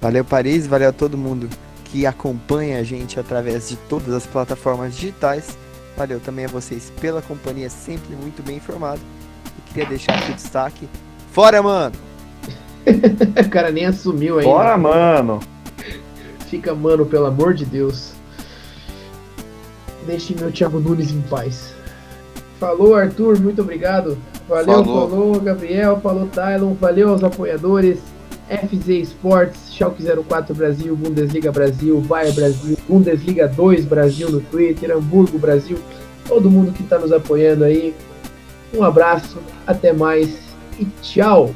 [0.00, 1.48] Valeu, Paris, valeu a todo mundo
[1.84, 5.56] que acompanha a gente através de todas as plataformas digitais.
[5.96, 9.00] Valeu também a vocês pela companhia, sempre muito bem informado.
[9.58, 10.88] E queria deixar aqui o destaque.
[11.32, 11.94] Fora, mano!
[13.46, 14.50] O cara nem assumiu ainda.
[14.50, 15.38] Bora, mano!
[16.48, 18.12] Fica, mano, pelo amor de Deus.
[20.04, 21.72] Deixe meu Thiago Nunes em paz.
[22.58, 24.18] Falou, Arthur, muito obrigado.
[24.48, 25.08] Valeu, Falou.
[25.08, 27.98] falou, Gabriel, falou, Tylon, valeu aos apoiadores.
[28.48, 35.38] FZ Sports, Schalke 04 Brasil, Bundesliga Brasil, Bayer Brasil, Bundesliga 2 Brasil no Twitter, Hamburgo
[35.38, 35.78] Brasil,
[36.28, 37.94] todo mundo que está nos apoiando aí.
[38.74, 40.38] Um abraço, até mais
[40.78, 41.54] e tchau!